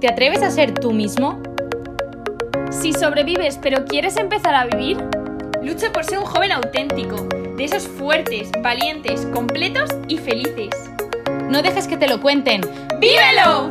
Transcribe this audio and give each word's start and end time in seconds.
¿Te 0.00 0.08
atreves 0.08 0.42
a 0.42 0.50
ser 0.50 0.72
tú 0.72 0.92
mismo? 0.92 1.42
Si 2.70 2.94
sobrevives 2.94 3.58
pero 3.60 3.84
quieres 3.84 4.16
empezar 4.16 4.54
a 4.54 4.64
vivir, 4.64 4.96
lucha 5.62 5.92
por 5.92 6.06
ser 6.06 6.20
un 6.20 6.24
joven 6.24 6.52
auténtico, 6.52 7.16
de 7.56 7.64
esos 7.64 7.86
fuertes, 7.86 8.50
valientes, 8.62 9.26
completos 9.26 9.90
y 10.08 10.16
felices. 10.16 10.70
No 11.50 11.60
dejes 11.60 11.86
que 11.86 11.98
te 11.98 12.08
lo 12.08 12.18
cuenten. 12.22 12.62
¡Vívelo! 12.98 13.68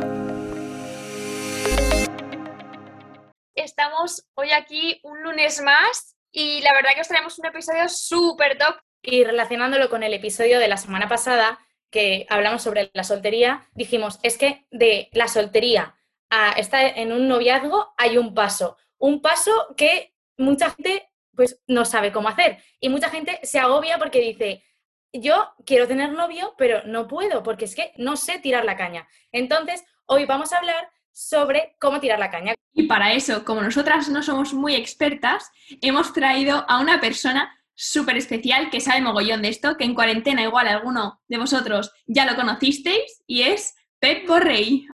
Estamos 3.56 4.24
hoy 4.34 4.52
aquí 4.52 5.00
un 5.02 5.24
lunes 5.24 5.60
más 5.62 6.16
y 6.30 6.60
la 6.60 6.72
verdad 6.74 6.90
que 6.94 7.00
os 7.00 7.08
traemos 7.08 7.40
un 7.40 7.46
episodio 7.46 7.88
súper 7.88 8.56
top. 8.56 8.76
Y 9.02 9.24
relacionándolo 9.24 9.90
con 9.90 10.04
el 10.04 10.14
episodio 10.14 10.60
de 10.60 10.68
la 10.68 10.76
semana 10.76 11.08
pasada, 11.08 11.58
que 11.90 12.24
hablamos 12.28 12.62
sobre 12.62 12.92
la 12.94 13.02
soltería, 13.02 13.66
dijimos, 13.72 14.20
es 14.22 14.38
que 14.38 14.64
de 14.70 15.08
la 15.10 15.26
soltería 15.26 15.96
a 16.30 16.52
estar 16.52 16.96
en 16.96 17.12
un 17.12 17.28
noviazgo 17.28 17.92
hay 17.96 18.16
un 18.16 18.34
paso. 18.34 18.76
Un 18.98 19.20
paso 19.20 19.74
que 19.76 20.14
mucha 20.38 20.70
gente 20.70 21.08
pues 21.34 21.60
no 21.66 21.84
sabe 21.84 22.12
cómo 22.12 22.28
hacer. 22.28 22.58
Y 22.80 22.88
mucha 22.88 23.10
gente 23.10 23.40
se 23.42 23.58
agobia 23.58 23.98
porque 23.98 24.20
dice, 24.20 24.64
yo 25.12 25.52
quiero 25.64 25.88
tener 25.88 26.12
novio, 26.12 26.54
pero 26.58 26.82
no 26.84 27.08
puedo, 27.08 27.42
porque 27.42 27.64
es 27.64 27.74
que 27.74 27.92
no 27.96 28.16
sé 28.16 28.38
tirar 28.38 28.64
la 28.64 28.76
caña. 28.76 29.08
Entonces, 29.32 29.84
hoy 30.06 30.26
vamos 30.26 30.52
a 30.52 30.58
hablar 30.58 30.90
sobre 31.12 31.76
cómo 31.80 32.00
tirar 32.00 32.18
la 32.18 32.30
caña. 32.30 32.54
Y 32.72 32.84
para 32.84 33.12
eso, 33.12 33.44
como 33.44 33.62
nosotras 33.62 34.08
no 34.08 34.22
somos 34.22 34.54
muy 34.54 34.74
expertas, 34.74 35.50
hemos 35.82 36.12
traído 36.12 36.64
a 36.68 36.80
una 36.80 37.00
persona 37.00 37.56
súper 37.74 38.16
especial 38.16 38.70
que 38.70 38.80
sabe 38.80 39.00
mogollón 39.00 39.42
de 39.42 39.48
esto, 39.48 39.76
que 39.76 39.84
en 39.84 39.94
cuarentena 39.94 40.42
igual 40.42 40.68
alguno 40.68 41.20
de 41.28 41.38
vosotros 41.38 41.92
ya 42.06 42.26
lo 42.26 42.36
conocisteis, 42.36 43.22
y 43.26 43.42
es 43.42 43.74
Pep 43.98 44.26
Borrey. 44.26 44.86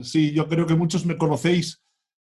Sí, 0.00 0.32
yo 0.32 0.48
creo 0.48 0.66
que 0.66 0.74
muchos 0.74 1.04
me 1.06 1.16
conocéis 1.16 1.82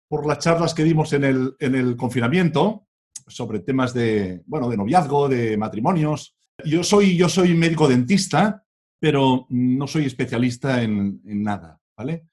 por 0.08 0.26
las 0.28 0.40
charlas 0.40 0.74
que 0.74 0.84
dimos 0.84 1.14
en 1.14 1.24
el, 1.24 1.56
en 1.60 1.76
el 1.76 1.96
confinamiento 1.96 2.88
sobre 3.28 3.60
temas 3.60 3.94
de, 3.94 4.44
bueno, 4.46 4.70
de 4.70 4.78
noviazgo, 4.78 5.30
de 5.30 5.58
matrimonios. 5.58 6.36
Yo 6.66 6.84
soy, 6.84 7.18
yo 7.18 7.30
soy 7.30 7.54
médico 7.56 7.88
dentista, 7.88 8.64
pero 9.00 9.48
no 9.50 9.88
soy 9.88 10.06
especialista 10.06 10.84
en, 10.84 11.22
nada, 11.24 11.80
¿vale? 11.98 12.28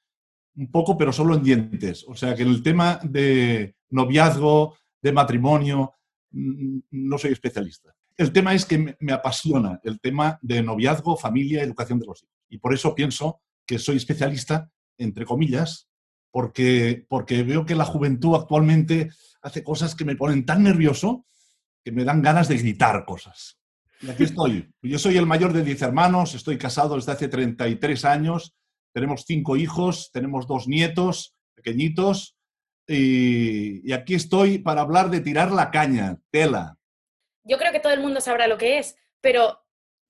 un 0.56 0.70
poco, 0.70 0.98
pero 0.98 1.12
solo 1.12 1.34
en 1.34 1.42
dientes. 1.42 2.04
O 2.06 2.14
sea 2.14 2.34
que 2.34 2.42
en 2.42 2.48
el 2.48 2.62
tema 2.62 3.00
de 3.02 3.76
noviazgo, 3.90 4.76
de 5.00 5.12
matrimonio, 5.12 5.94
mm, 6.32 6.78
no 6.90 7.18
soy 7.18 7.32
especialista. 7.32 7.94
El 8.16 8.32
tema 8.32 8.52
es 8.52 8.66
que 8.66 8.96
me 9.00 9.12
apasiona 9.12 9.80
el 9.82 9.98
tema 10.00 10.38
de 10.42 10.62
noviazgo, 10.62 11.16
familia, 11.16 11.62
educación 11.62 11.98
de 11.98 12.06
los 12.06 12.22
hijos. 12.22 12.36
Y 12.50 12.58
por 12.58 12.74
eso 12.74 12.94
pienso 12.94 13.40
que 13.66 13.78
soy 13.78 13.96
especialista, 13.96 14.70
entre 15.00 15.24
comillas, 15.24 15.88
porque, 16.30 17.04
porque 17.08 17.42
veo 17.42 17.66
que 17.66 17.74
la 17.74 17.84
juventud 17.84 18.36
actualmente 18.36 19.10
hace 19.42 19.64
cosas 19.64 19.94
que 19.94 20.04
me 20.04 20.16
ponen 20.16 20.46
tan 20.46 20.62
nervioso 20.62 21.24
que 21.82 21.92
me 21.92 22.04
dan 22.04 22.22
ganas 22.22 22.48
de 22.48 22.58
gritar 22.58 23.04
cosas. 23.04 23.58
Y 24.00 24.10
aquí 24.10 24.24
estoy. 24.24 24.70
Yo 24.82 24.98
soy 24.98 25.16
el 25.16 25.26
mayor 25.26 25.52
de 25.52 25.64
10 25.64 25.82
hermanos, 25.82 26.34
estoy 26.34 26.56
casado 26.56 26.96
desde 26.96 27.12
hace 27.12 27.28
33 27.28 28.04
años 28.04 28.54
tenemos 28.92 29.24
cinco 29.26 29.56
hijos, 29.56 30.10
tenemos 30.12 30.46
dos 30.46 30.66
nietos 30.66 31.34
pequeñitos 31.54 32.36
y, 32.86 33.92
aquí 33.92 34.14
estoy 34.14 34.58
para 34.58 34.80
hablar 34.80 35.10
de 35.10 35.20
tirar 35.20 35.52
la 35.52 35.70
caña, 35.70 36.18
tela. 36.30 36.76
Yo 37.44 37.58
creo 37.58 37.72
que 37.72 37.80
todo 37.80 37.92
el 37.92 38.00
mundo 38.00 38.20
sabrá 38.20 38.46
lo 38.48 38.58
que 38.58 38.78
es, 38.78 38.96
pero 39.20 39.60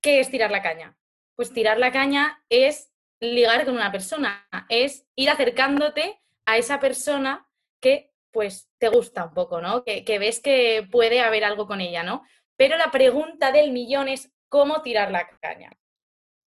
¿qué 0.01 0.19
es 0.19 0.31
tirar 0.31 0.51
la 0.51 0.61
caña? 0.61 0.97
Pues 1.35 1.53
tirar 1.53 1.77
la 1.77 1.91
caña 1.91 2.43
es 2.49 2.90
ligar 3.21 3.65
con 3.65 3.75
una 3.75 3.91
persona, 3.91 4.47
es 4.67 5.05
ir 5.15 5.29
acercándote 5.29 6.19
a 6.45 6.57
esa 6.57 6.79
persona 6.79 7.47
que 7.79 8.11
pues 8.31 8.69
te 8.77 8.89
gusta 8.89 9.25
un 9.25 9.33
poco, 9.33 9.61
¿no? 9.61 9.83
Que, 9.83 10.03
que, 10.03 10.19
ves 10.19 10.39
que 10.39 10.87
puede 10.91 11.21
haber 11.21 11.43
algo 11.43 11.67
con 11.67 11.81
ella, 11.81 12.03
¿no? 12.03 12.23
Pero 12.57 12.77
la 12.77 12.91
pregunta 12.91 13.51
del 13.51 13.71
millón 13.71 14.07
es 14.07 14.31
cómo 14.49 14.81
tirar 14.81 15.11
la 15.11 15.27
caña. 15.41 15.71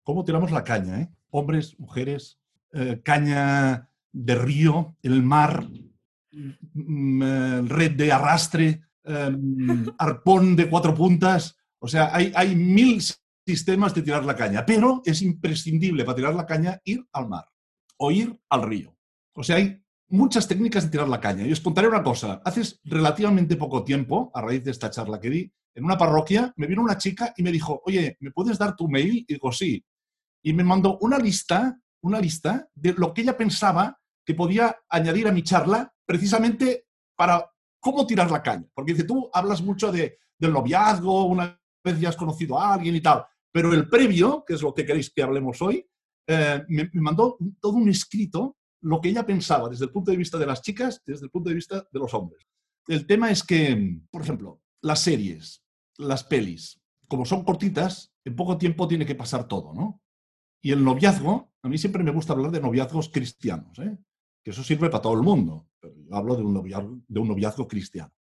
¿Cómo 0.03 0.23
tiramos 0.23 0.51
la 0.51 0.63
caña, 0.63 1.01
eh? 1.01 1.09
hombres, 1.31 1.79
mujeres, 1.79 2.39
eh, 2.73 3.01
caña 3.03 3.89
de 4.11 4.35
río, 4.35 4.95
el 5.03 5.23
mar, 5.23 5.67
mm, 6.31 7.23
eh, 7.23 7.61
red 7.65 7.91
de 7.91 8.11
arrastre, 8.11 8.81
em, 9.03 9.85
arpón 9.97 10.55
de 10.55 10.69
cuatro 10.69 10.93
puntas. 10.93 11.57
O 11.79 11.87
sea, 11.87 12.09
hay, 12.13 12.31
hay 12.35 12.55
mil 12.55 13.01
sistemas 13.47 13.95
de 13.95 14.03
tirar 14.03 14.25
la 14.25 14.35
caña, 14.35 14.65
pero 14.65 15.01
es 15.05 15.21
imprescindible 15.21 16.05
para 16.05 16.15
tirar 16.15 16.35
la 16.35 16.45
caña 16.45 16.79
ir 16.83 17.03
al 17.13 17.27
mar 17.27 17.45
o 17.97 18.11
ir 18.11 18.39
al 18.49 18.61
río. 18.61 18.95
O 19.33 19.43
sea, 19.43 19.55
hay 19.55 19.81
muchas 20.09 20.47
técnicas 20.47 20.83
de 20.83 20.91
tirar 20.91 21.07
la 21.07 21.19
caña. 21.19 21.47
Y 21.47 21.51
os 21.51 21.61
contaré 21.61 21.87
una 21.87 22.03
cosa. 22.03 22.41
Hace 22.45 22.61
relativamente 22.83 23.55
poco 23.55 23.83
tiempo, 23.83 24.29
a 24.33 24.41
raíz 24.41 24.63
de 24.63 24.71
esta 24.71 24.91
charla 24.91 25.19
que 25.19 25.29
di, 25.29 25.51
en 25.73 25.85
una 25.85 25.97
parroquia 25.97 26.53
me 26.57 26.67
vino 26.67 26.81
una 26.81 26.97
chica 26.97 27.33
y 27.35 27.43
me 27.43 27.51
dijo, 27.51 27.81
oye, 27.85 28.17
¿me 28.19 28.31
puedes 28.31 28.57
dar 28.57 28.75
tu 28.75 28.87
mail? 28.87 29.25
Y 29.27 29.33
digo, 29.33 29.51
sí 29.51 29.83
y 30.47 30.53
me 30.53 30.63
mandó 30.63 30.97
una 31.01 31.17
lista, 31.17 31.77
una 32.01 32.21
lista 32.21 32.69
de 32.73 32.93
lo 32.93 33.13
que 33.13 33.21
ella 33.21 33.35
pensaba 33.35 33.99
que 34.25 34.33
podía 34.33 34.77
añadir 34.89 35.27
a 35.27 35.33
mi 35.33 35.43
charla 35.43 35.93
precisamente 36.05 36.85
para 37.17 37.51
cómo 37.81 38.07
tirar 38.07 38.31
la 38.31 38.41
caña. 38.41 38.65
Porque 38.73 38.93
dice, 38.93 39.05
tú 39.05 39.29
hablas 39.33 39.61
mucho 39.61 39.91
de, 39.91 40.19
del 40.39 40.53
noviazgo, 40.53 41.25
una 41.25 41.59
vez 41.83 41.99
ya 41.99 42.07
has 42.07 42.15
conocido 42.15 42.57
a 42.57 42.73
alguien 42.73 42.95
y 42.95 43.01
tal, 43.01 43.25
pero 43.57 43.73
el 43.73 43.89
previo, 43.89 44.45
que 44.45 44.53
es 44.53 44.61
lo 44.61 44.71
que 44.71 44.85
queréis 44.85 45.09
que 45.09 45.23
hablemos 45.23 45.63
hoy, 45.63 45.83
eh, 46.27 46.63
me, 46.67 46.91
mandó 46.93 47.39
todo 47.59 47.73
un 47.73 47.89
escrito, 47.89 48.55
lo 48.81 49.01
que 49.01 49.09
ella 49.09 49.25
pensaba 49.25 49.67
desde 49.67 49.85
el 49.85 49.91
punto 49.91 50.11
de 50.11 50.17
vista 50.17 50.37
de 50.37 50.45
las 50.45 50.61
chicas, 50.61 51.01
desde 51.07 51.25
el 51.25 51.31
punto 51.31 51.49
de 51.49 51.55
vista 51.55 51.87
de 51.91 51.99
los 51.99 52.13
hombres. 52.13 52.45
El 52.87 53.07
tema 53.07 53.31
es 53.31 53.43
que, 53.43 53.99
por 54.11 54.21
ejemplo, 54.21 54.61
las 54.83 54.99
series, 54.99 55.63
las 55.97 56.23
pelis, 56.23 56.79
como 57.07 57.25
son 57.25 57.43
cortitas, 57.43 58.13
en 58.23 58.35
poco 58.35 58.59
tiempo 58.59 58.87
tiene 58.87 59.07
que 59.07 59.15
pasar 59.15 59.47
todo, 59.47 59.73
¿no? 59.73 60.03
Y 60.61 60.71
el 60.71 60.83
noviazgo, 60.83 61.51
a 61.63 61.67
mí 61.67 61.79
siempre 61.79 62.03
me 62.03 62.11
gusta 62.11 62.33
hablar 62.33 62.51
de 62.51 62.61
noviazgos 62.61 63.09
cristianos, 63.09 63.79
¿eh? 63.79 63.97
que 64.43 64.51
eso 64.51 64.63
sirve 64.63 64.91
para 64.91 65.01
todo 65.01 65.15
el 65.15 65.23
mundo, 65.23 65.67
hablo 66.11 66.35
de 66.35 66.43
un, 66.43 66.53
noviazgo, 66.53 66.99
de 67.07 67.19
un 67.19 67.27
noviazgo 67.27 67.67
cristiano. 67.67 68.13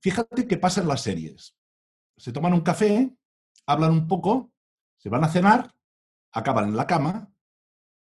Fíjate 0.00 0.46
qué 0.46 0.56
pasa 0.56 0.82
en 0.82 0.86
las 0.86 1.02
series. 1.02 1.56
Se 2.16 2.30
toman 2.30 2.52
un 2.52 2.60
café, 2.60 3.12
hablan 3.70 3.92
un 3.92 4.06
poco, 4.06 4.52
se 4.98 5.08
van 5.08 5.24
a 5.24 5.28
cenar, 5.28 5.74
acaban 6.32 6.68
en 6.68 6.76
la 6.76 6.86
cama 6.86 7.32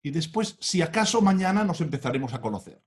y 0.02 0.12
después, 0.12 0.58
si 0.60 0.82
acaso 0.82 1.22
mañana 1.22 1.64
nos 1.64 1.82
empezaremos 1.82 2.34
a 2.34 2.42
conocer. 2.42 2.84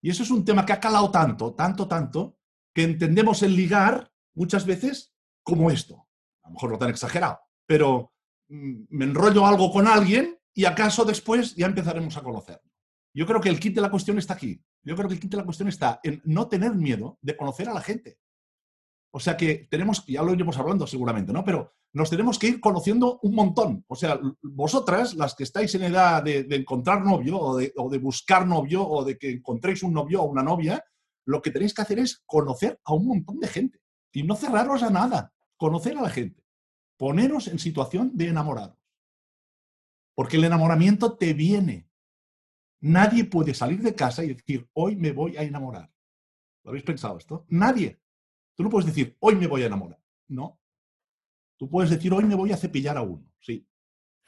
Y 0.00 0.10
eso 0.10 0.22
es 0.22 0.30
un 0.30 0.44
tema 0.44 0.66
que 0.66 0.72
ha 0.72 0.80
calado 0.80 1.10
tanto, 1.10 1.54
tanto, 1.54 1.86
tanto, 1.86 2.38
que 2.74 2.82
entendemos 2.82 3.42
el 3.42 3.54
ligar 3.54 4.12
muchas 4.34 4.66
veces 4.66 5.14
como 5.42 5.70
esto. 5.70 6.08
A 6.42 6.48
lo 6.48 6.54
mejor 6.54 6.70
no 6.72 6.78
tan 6.78 6.90
exagerado, 6.90 7.40
pero 7.66 8.12
Mm, 8.52 8.84
me 8.90 9.06
enrollo 9.06 9.46
algo 9.46 9.72
con 9.72 9.88
alguien 9.88 10.38
y 10.52 10.66
acaso 10.66 11.06
después 11.06 11.54
ya 11.56 11.64
empezaremos 11.64 12.14
a 12.18 12.22
conocer. 12.22 12.60
Yo 13.14 13.26
creo 13.26 13.40
que 13.40 13.48
el 13.48 13.58
kit 13.58 13.74
de 13.74 13.80
la 13.80 13.90
cuestión 13.90 14.18
está 14.18 14.34
aquí. 14.34 14.62
Yo 14.82 14.94
creo 14.94 15.08
que 15.08 15.14
el 15.14 15.20
kit 15.20 15.30
de 15.30 15.38
la 15.38 15.44
cuestión 15.44 15.68
está 15.68 16.00
en 16.02 16.20
no 16.26 16.48
tener 16.48 16.74
miedo 16.74 17.18
de 17.22 17.34
conocer 17.34 17.70
a 17.70 17.74
la 17.74 17.80
gente. 17.80 18.18
O 19.14 19.20
sea 19.20 19.36
que 19.36 19.66
tenemos, 19.70 20.04
ya 20.06 20.22
lo 20.22 20.32
iremos 20.32 20.56
hablando 20.58 20.86
seguramente, 20.86 21.32
¿no? 21.32 21.44
Pero 21.44 21.74
nos 21.92 22.08
tenemos 22.08 22.38
que 22.38 22.48
ir 22.48 22.60
conociendo 22.60 23.20
un 23.22 23.34
montón. 23.34 23.84
O 23.86 23.94
sea, 23.94 24.18
vosotras, 24.42 25.14
las 25.14 25.34
que 25.34 25.44
estáis 25.44 25.74
en 25.74 25.84
edad 25.84 26.22
de, 26.22 26.46
encontrar 26.50 27.04
novio 27.04 27.38
o 27.38 27.58
de, 27.58 27.98
buscar 27.98 28.46
novio 28.46 28.86
o 28.86 29.04
de 29.04 29.18
que 29.18 29.30
encontréis 29.30 29.82
un 29.82 29.92
novio 29.92 30.22
o 30.22 30.26
una 30.26 30.42
novia, 30.42 30.82
lo 31.26 31.42
que 31.42 31.50
tenéis 31.50 31.74
que 31.74 31.82
hacer 31.82 31.98
es 31.98 32.22
conocer 32.26 32.80
a 32.84 32.94
un 32.94 33.06
montón 33.06 33.38
de 33.38 33.48
gente 33.48 33.80
y 34.12 34.22
no 34.22 34.34
cerraros 34.34 34.82
a 34.82 34.90
nada, 34.90 35.32
conocer 35.56 35.96
a 35.98 36.02
la 36.02 36.10
gente 36.10 36.42
poneros 37.02 37.48
en 37.48 37.58
situación 37.58 38.16
de 38.16 38.28
enamorados. 38.28 38.78
Porque 40.14 40.36
el 40.36 40.44
enamoramiento 40.44 41.16
te 41.16 41.34
viene. 41.34 41.88
Nadie 42.80 43.24
puede 43.24 43.54
salir 43.54 43.82
de 43.82 43.96
casa 43.96 44.22
y 44.22 44.34
decir, 44.34 44.68
hoy 44.72 44.94
me 44.94 45.10
voy 45.10 45.36
a 45.36 45.42
enamorar. 45.42 45.90
¿Lo 46.62 46.70
habéis 46.70 46.84
pensado 46.84 47.18
esto? 47.18 47.44
Nadie. 47.48 48.01
Tú 48.62 48.66
no 48.66 48.70
puedes 48.70 48.86
decir, 48.86 49.16
hoy 49.18 49.34
me 49.34 49.48
voy 49.48 49.64
a 49.64 49.66
enamorar. 49.66 49.98
No. 50.28 50.60
Tú 51.58 51.68
puedes 51.68 51.90
decir, 51.90 52.12
hoy 52.12 52.22
me 52.22 52.36
voy 52.36 52.52
a 52.52 52.56
cepillar 52.56 52.96
a 52.96 53.02
uno. 53.02 53.28
Sí. 53.40 53.66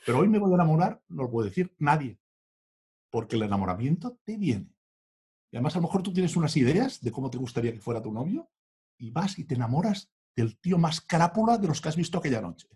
Pero 0.05 0.19
hoy 0.19 0.29
me 0.29 0.41
voy 0.41 0.51
a 0.51 0.57
enamorar, 0.57 1.01
no 1.07 1.23
lo 1.23 1.31
puede 1.31 1.51
decir 1.51 1.73
nadie. 1.79 2.19
Porque 3.11 3.37
el 3.37 3.45
enamoramiento 3.45 4.19
te 4.25 4.37
viene. 4.37 4.75
Y 5.53 5.57
además 5.57 5.77
a 5.77 5.79
lo 5.79 5.83
mejor 5.83 6.03
tú 6.03 6.13
tienes 6.13 6.35
unas 6.35 6.57
ideas 6.57 7.01
de 7.01 7.13
cómo 7.13 7.31
te 7.31 7.39
gustaría 7.39 7.73
que 7.73 7.79
fuera 7.79 8.03
tu 8.03 8.11
novio 8.11 8.51
y 8.99 9.13
vas 9.13 9.39
y 9.39 9.45
te 9.45 9.55
enamoras 9.55 10.11
del 10.35 10.59
tío 10.59 10.79
más 10.79 11.01
crápula 11.01 11.57
de 11.57 11.69
los 11.69 11.81
que 11.81 11.91
has 11.91 11.97
visto 11.97 12.19
aquella 12.19 12.41
noche. 12.41 12.67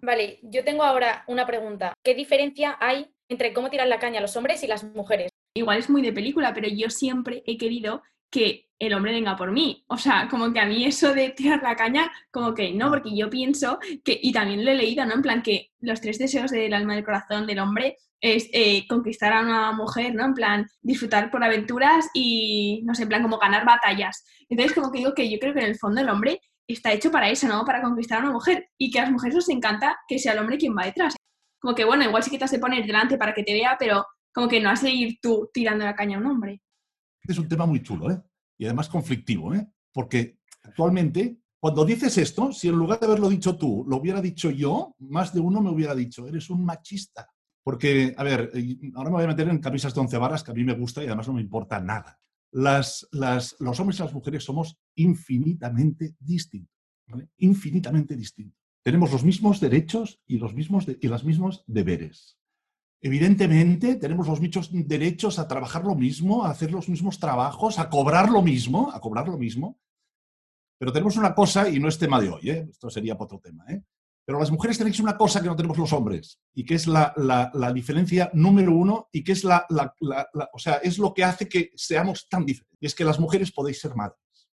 Vale, 0.00 0.40
yo 0.42 0.64
tengo 0.64 0.84
ahora 0.84 1.22
una 1.28 1.46
pregunta. 1.46 1.92
¿Qué 2.02 2.14
diferencia 2.14 2.78
hay 2.80 3.14
entre 3.28 3.52
cómo 3.52 3.68
tirar 3.68 3.88
la 3.88 3.98
caña 3.98 4.22
los 4.22 4.38
hombres 4.38 4.62
y 4.62 4.66
las 4.66 4.84
mujeres? 4.84 5.30
Igual 5.54 5.80
es 5.80 5.90
muy 5.90 6.00
de 6.00 6.14
película, 6.14 6.54
pero 6.54 6.66
yo 6.66 6.88
siempre 6.88 7.42
he 7.44 7.58
querido 7.58 8.02
que 8.30 8.70
el 8.78 8.94
hombre 8.94 9.12
venga 9.12 9.36
por 9.36 9.52
mí. 9.52 9.84
O 9.88 9.98
sea, 9.98 10.26
como 10.28 10.52
que 10.52 10.60
a 10.60 10.66
mí 10.66 10.84
eso 10.84 11.14
de 11.14 11.30
tirar 11.30 11.62
la 11.62 11.76
caña, 11.76 12.10
como 12.30 12.54
que 12.54 12.72
no, 12.72 12.88
porque 12.88 13.14
yo 13.14 13.28
pienso 13.28 13.78
que, 14.02 14.18
y 14.20 14.32
también 14.32 14.64
lo 14.64 14.70
he 14.70 14.74
leído, 14.74 15.04
¿no? 15.04 15.14
En 15.14 15.22
plan 15.22 15.42
que 15.42 15.70
los 15.80 16.00
tres 16.00 16.18
deseos 16.18 16.50
del 16.50 16.72
alma 16.72 16.94
y 16.94 16.96
del 16.96 17.04
corazón 17.04 17.46
del 17.46 17.58
hombre 17.58 17.98
es 18.20 18.48
eh, 18.52 18.86
conquistar 18.88 19.32
a 19.32 19.40
una 19.40 19.72
mujer, 19.72 20.14
¿no? 20.14 20.24
En 20.24 20.34
plan, 20.34 20.66
disfrutar 20.80 21.30
por 21.30 21.44
aventuras 21.44 22.08
y, 22.14 22.82
no 22.84 22.94
sé, 22.94 23.02
en 23.02 23.08
plan, 23.08 23.22
como 23.22 23.38
ganar 23.38 23.64
batallas. 23.64 24.24
Entonces, 24.48 24.74
como 24.74 24.90
que 24.90 24.98
digo 24.98 25.14
que 25.14 25.30
yo 25.30 25.38
creo 25.38 25.54
que 25.54 25.60
en 25.60 25.66
el 25.66 25.78
fondo 25.78 26.00
el 26.00 26.08
hombre 26.08 26.40
está 26.66 26.92
hecho 26.92 27.10
para 27.10 27.28
eso, 27.28 27.48
¿no? 27.48 27.64
Para 27.64 27.82
conquistar 27.82 28.18
a 28.18 28.22
una 28.22 28.32
mujer. 28.32 28.68
Y 28.78 28.90
que 28.90 29.00
a 29.00 29.02
las 29.02 29.12
mujeres 29.12 29.36
les 29.36 29.48
encanta 29.48 29.98
que 30.08 30.18
sea 30.18 30.32
el 30.32 30.38
hombre 30.38 30.58
quien 30.58 30.76
va 30.76 30.84
detrás. 30.84 31.14
Como 31.60 31.74
que, 31.74 31.84
bueno, 31.84 32.04
igual 32.04 32.22
sí 32.22 32.30
que 32.30 32.38
te 32.38 32.44
has 32.44 32.50
de 32.50 32.58
poner 32.58 32.86
delante 32.86 33.18
para 33.18 33.34
que 33.34 33.42
te 33.42 33.52
vea, 33.52 33.76
pero 33.78 34.06
como 34.32 34.48
que 34.48 34.60
no 34.60 34.70
has 34.70 34.82
de 34.82 34.90
ir 34.90 35.18
tú 35.20 35.50
tirando 35.52 35.84
la 35.84 35.94
caña 35.94 36.16
a 36.16 36.20
un 36.20 36.26
hombre. 36.26 36.60
Es 37.26 37.38
un 37.38 37.48
tema 37.48 37.66
muy 37.66 37.82
chulo, 37.82 38.10
¿eh? 38.10 38.22
Y 38.58 38.66
además 38.66 38.88
conflictivo, 38.88 39.54
¿eh? 39.54 39.66
Porque 39.92 40.38
actualmente, 40.62 41.40
cuando 41.58 41.84
dices 41.84 42.16
esto, 42.18 42.52
si 42.52 42.68
en 42.68 42.76
lugar 42.76 43.00
de 43.00 43.06
haberlo 43.06 43.28
dicho 43.28 43.56
tú, 43.56 43.84
lo 43.88 43.96
hubiera 43.96 44.20
dicho 44.20 44.50
yo, 44.50 44.94
más 44.98 45.32
de 45.32 45.40
uno 45.40 45.60
me 45.60 45.70
hubiera 45.70 45.94
dicho, 45.94 46.26
eres 46.26 46.50
un 46.50 46.64
machista. 46.64 47.30
Porque, 47.62 48.14
a 48.16 48.24
ver, 48.24 48.50
ahora 48.94 49.10
me 49.10 49.16
voy 49.16 49.24
a 49.24 49.28
meter 49.28 49.48
en 49.48 49.58
camisas 49.58 49.94
de 49.94 50.00
once 50.00 50.16
varas 50.16 50.42
que 50.42 50.50
a 50.50 50.54
mí 50.54 50.64
me 50.64 50.74
gusta 50.74 51.02
y 51.02 51.06
además 51.06 51.28
no 51.28 51.34
me 51.34 51.42
importa 51.42 51.80
nada. 51.80 52.18
Las, 52.52 53.06
las, 53.12 53.56
los 53.60 53.78
hombres 53.78 54.00
y 54.00 54.02
las 54.02 54.14
mujeres 54.14 54.44
somos 54.44 54.78
infinitamente 54.96 56.16
distintos. 56.18 56.74
¿vale? 57.06 57.28
Infinitamente 57.38 58.16
distintos. 58.16 58.58
Tenemos 58.82 59.12
los 59.12 59.24
mismos 59.24 59.60
derechos 59.60 60.20
y 60.26 60.38
los 60.38 60.54
mismos, 60.54 60.86
de, 60.86 60.98
y 61.00 61.08
los 61.08 61.24
mismos 61.24 61.64
deberes. 61.66 62.39
Evidentemente, 63.02 63.96
tenemos 63.96 64.28
los 64.28 64.40
mismos 64.40 64.70
derechos 64.72 65.38
a 65.38 65.48
trabajar 65.48 65.84
lo 65.84 65.94
mismo, 65.94 66.44
a 66.44 66.50
hacer 66.50 66.70
los 66.70 66.88
mismos 66.88 67.18
trabajos, 67.18 67.78
a 67.78 67.88
cobrar 67.88 68.30
lo 68.30 68.42
mismo, 68.42 68.90
a 68.92 69.00
cobrar 69.00 69.26
lo 69.26 69.38
mismo. 69.38 69.78
Pero 70.78 70.92
tenemos 70.92 71.16
una 71.16 71.34
cosa, 71.34 71.68
y 71.68 71.80
no 71.80 71.88
es 71.88 71.98
tema 71.98 72.20
de 72.20 72.28
hoy, 72.28 72.50
¿eh? 72.50 72.68
esto 72.70 72.90
sería 72.90 73.14
para 73.14 73.24
otro 73.26 73.40
tema, 73.40 73.64
¿eh? 73.68 73.82
pero 74.24 74.38
las 74.38 74.50
mujeres 74.50 74.78
tenéis 74.78 75.00
una 75.00 75.16
cosa 75.16 75.40
que 75.40 75.48
no 75.48 75.56
tenemos 75.56 75.76
los 75.76 75.92
hombres, 75.92 76.40
y 76.54 76.64
que 76.64 76.74
es 76.74 76.86
la, 76.86 77.12
la, 77.16 77.50
la 77.54 77.72
diferencia 77.72 78.30
número 78.34 78.72
uno, 78.72 79.08
y 79.12 79.24
que 79.24 79.32
es 79.32 79.44
la, 79.44 79.66
o 80.52 80.58
sea, 80.58 80.74
es 80.76 80.98
lo 80.98 81.12
que 81.12 81.24
hace 81.24 81.48
que 81.48 81.72
seamos 81.74 82.28
tan 82.28 82.46
diferentes. 82.46 82.78
Y 82.80 82.86
es 82.86 82.94
que 82.94 83.04
las 83.04 83.18
mujeres 83.18 83.50
podéis 83.50 83.80
ser 83.80 83.94
madres. 83.96 84.48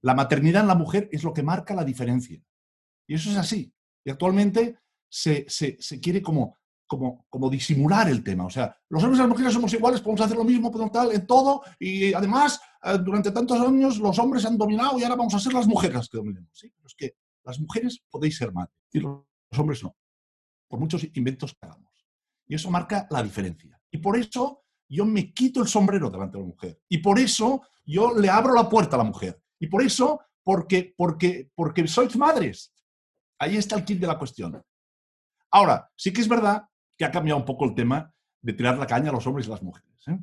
La 0.00 0.14
maternidad 0.14 0.62
en 0.62 0.68
la 0.68 0.74
mujer 0.74 1.08
es 1.12 1.22
lo 1.22 1.32
que 1.32 1.42
marca 1.42 1.74
la 1.74 1.84
diferencia. 1.84 2.42
Y 3.06 3.14
eso 3.14 3.30
es 3.30 3.36
así. 3.36 3.72
Y 4.04 4.10
actualmente 4.10 4.78
se, 5.08 5.44
se, 5.48 5.76
se 5.78 6.00
quiere 6.00 6.22
como, 6.22 6.58
como, 6.98 7.50
disimular 7.50 8.08
el 8.08 8.22
tema. 8.22 8.44
O 8.44 8.50
sea, 8.50 8.76
los 8.88 9.02
hombres 9.02 9.18
y 9.18 9.22
las 9.22 9.28
mujeres 9.28 9.52
somos 9.52 9.72
iguales, 9.72 10.00
podemos 10.00 10.20
hacer 10.20 10.36
lo 10.36 10.44
mismo, 10.44 10.70
podemos 10.70 10.92
tal, 10.92 11.12
en 11.12 11.26
todo. 11.26 11.62
Y 11.78 12.12
además, 12.12 12.60
eh, 12.82 12.98
durante 12.98 13.30
tantos 13.30 13.60
años 13.60 13.98
los 13.98 14.18
hombres 14.18 14.44
han 14.44 14.58
dominado 14.58 14.98
y 14.98 15.02
ahora 15.02 15.16
vamos 15.16 15.34
a 15.34 15.38
ser 15.38 15.52
las 15.52 15.66
mujeres 15.66 15.96
las 15.96 16.08
que 16.08 16.18
dominemos. 16.18 16.50
¿sí? 16.52 16.72
Es 16.84 16.94
que 16.94 17.16
las 17.44 17.58
mujeres 17.58 18.02
podéis 18.10 18.36
ser 18.36 18.52
madres 18.52 18.76
y 18.92 19.00
los 19.00 19.22
hombres 19.56 19.82
no. 19.82 19.96
Por 20.68 20.78
muchos 20.78 21.06
inventos 21.14 21.54
que 21.54 21.66
hagamos. 21.66 21.92
Y 22.46 22.54
eso 22.54 22.70
marca 22.70 23.06
la 23.10 23.22
diferencia. 23.22 23.80
Y 23.90 23.98
por 23.98 24.18
eso 24.18 24.64
yo 24.88 25.04
me 25.06 25.32
quito 25.32 25.62
el 25.62 25.68
sombrero 25.68 26.10
delante 26.10 26.36
de 26.36 26.44
la 26.44 26.48
mujer. 26.48 26.80
Y 26.88 26.98
por 26.98 27.18
eso 27.18 27.62
yo 27.84 28.14
le 28.18 28.28
abro 28.28 28.54
la 28.54 28.68
puerta 28.68 28.96
a 28.96 28.98
la 28.98 29.04
mujer. 29.04 29.40
Y 29.58 29.66
por 29.66 29.82
eso, 29.82 30.20
porque, 30.42 30.94
porque, 30.96 31.50
porque 31.54 31.86
sois 31.86 32.16
madres. 32.16 32.72
Ahí 33.38 33.56
está 33.56 33.76
el 33.76 33.84
kit 33.84 33.98
de 33.98 34.06
la 34.06 34.18
cuestión. 34.18 34.62
Ahora, 35.50 35.90
sí 35.96 36.12
que 36.12 36.20
es 36.20 36.28
verdad 36.28 36.66
que 37.02 37.06
ha 37.06 37.10
cambiado 37.10 37.40
un 37.40 37.44
poco 37.44 37.64
el 37.64 37.74
tema 37.74 38.14
de 38.40 38.52
tirar 38.52 38.78
la 38.78 38.86
caña 38.86 39.10
a 39.10 39.12
los 39.12 39.26
hombres 39.26 39.48
y 39.48 39.50
las 39.50 39.60
mujeres. 39.60 39.90
¿eh? 40.06 40.16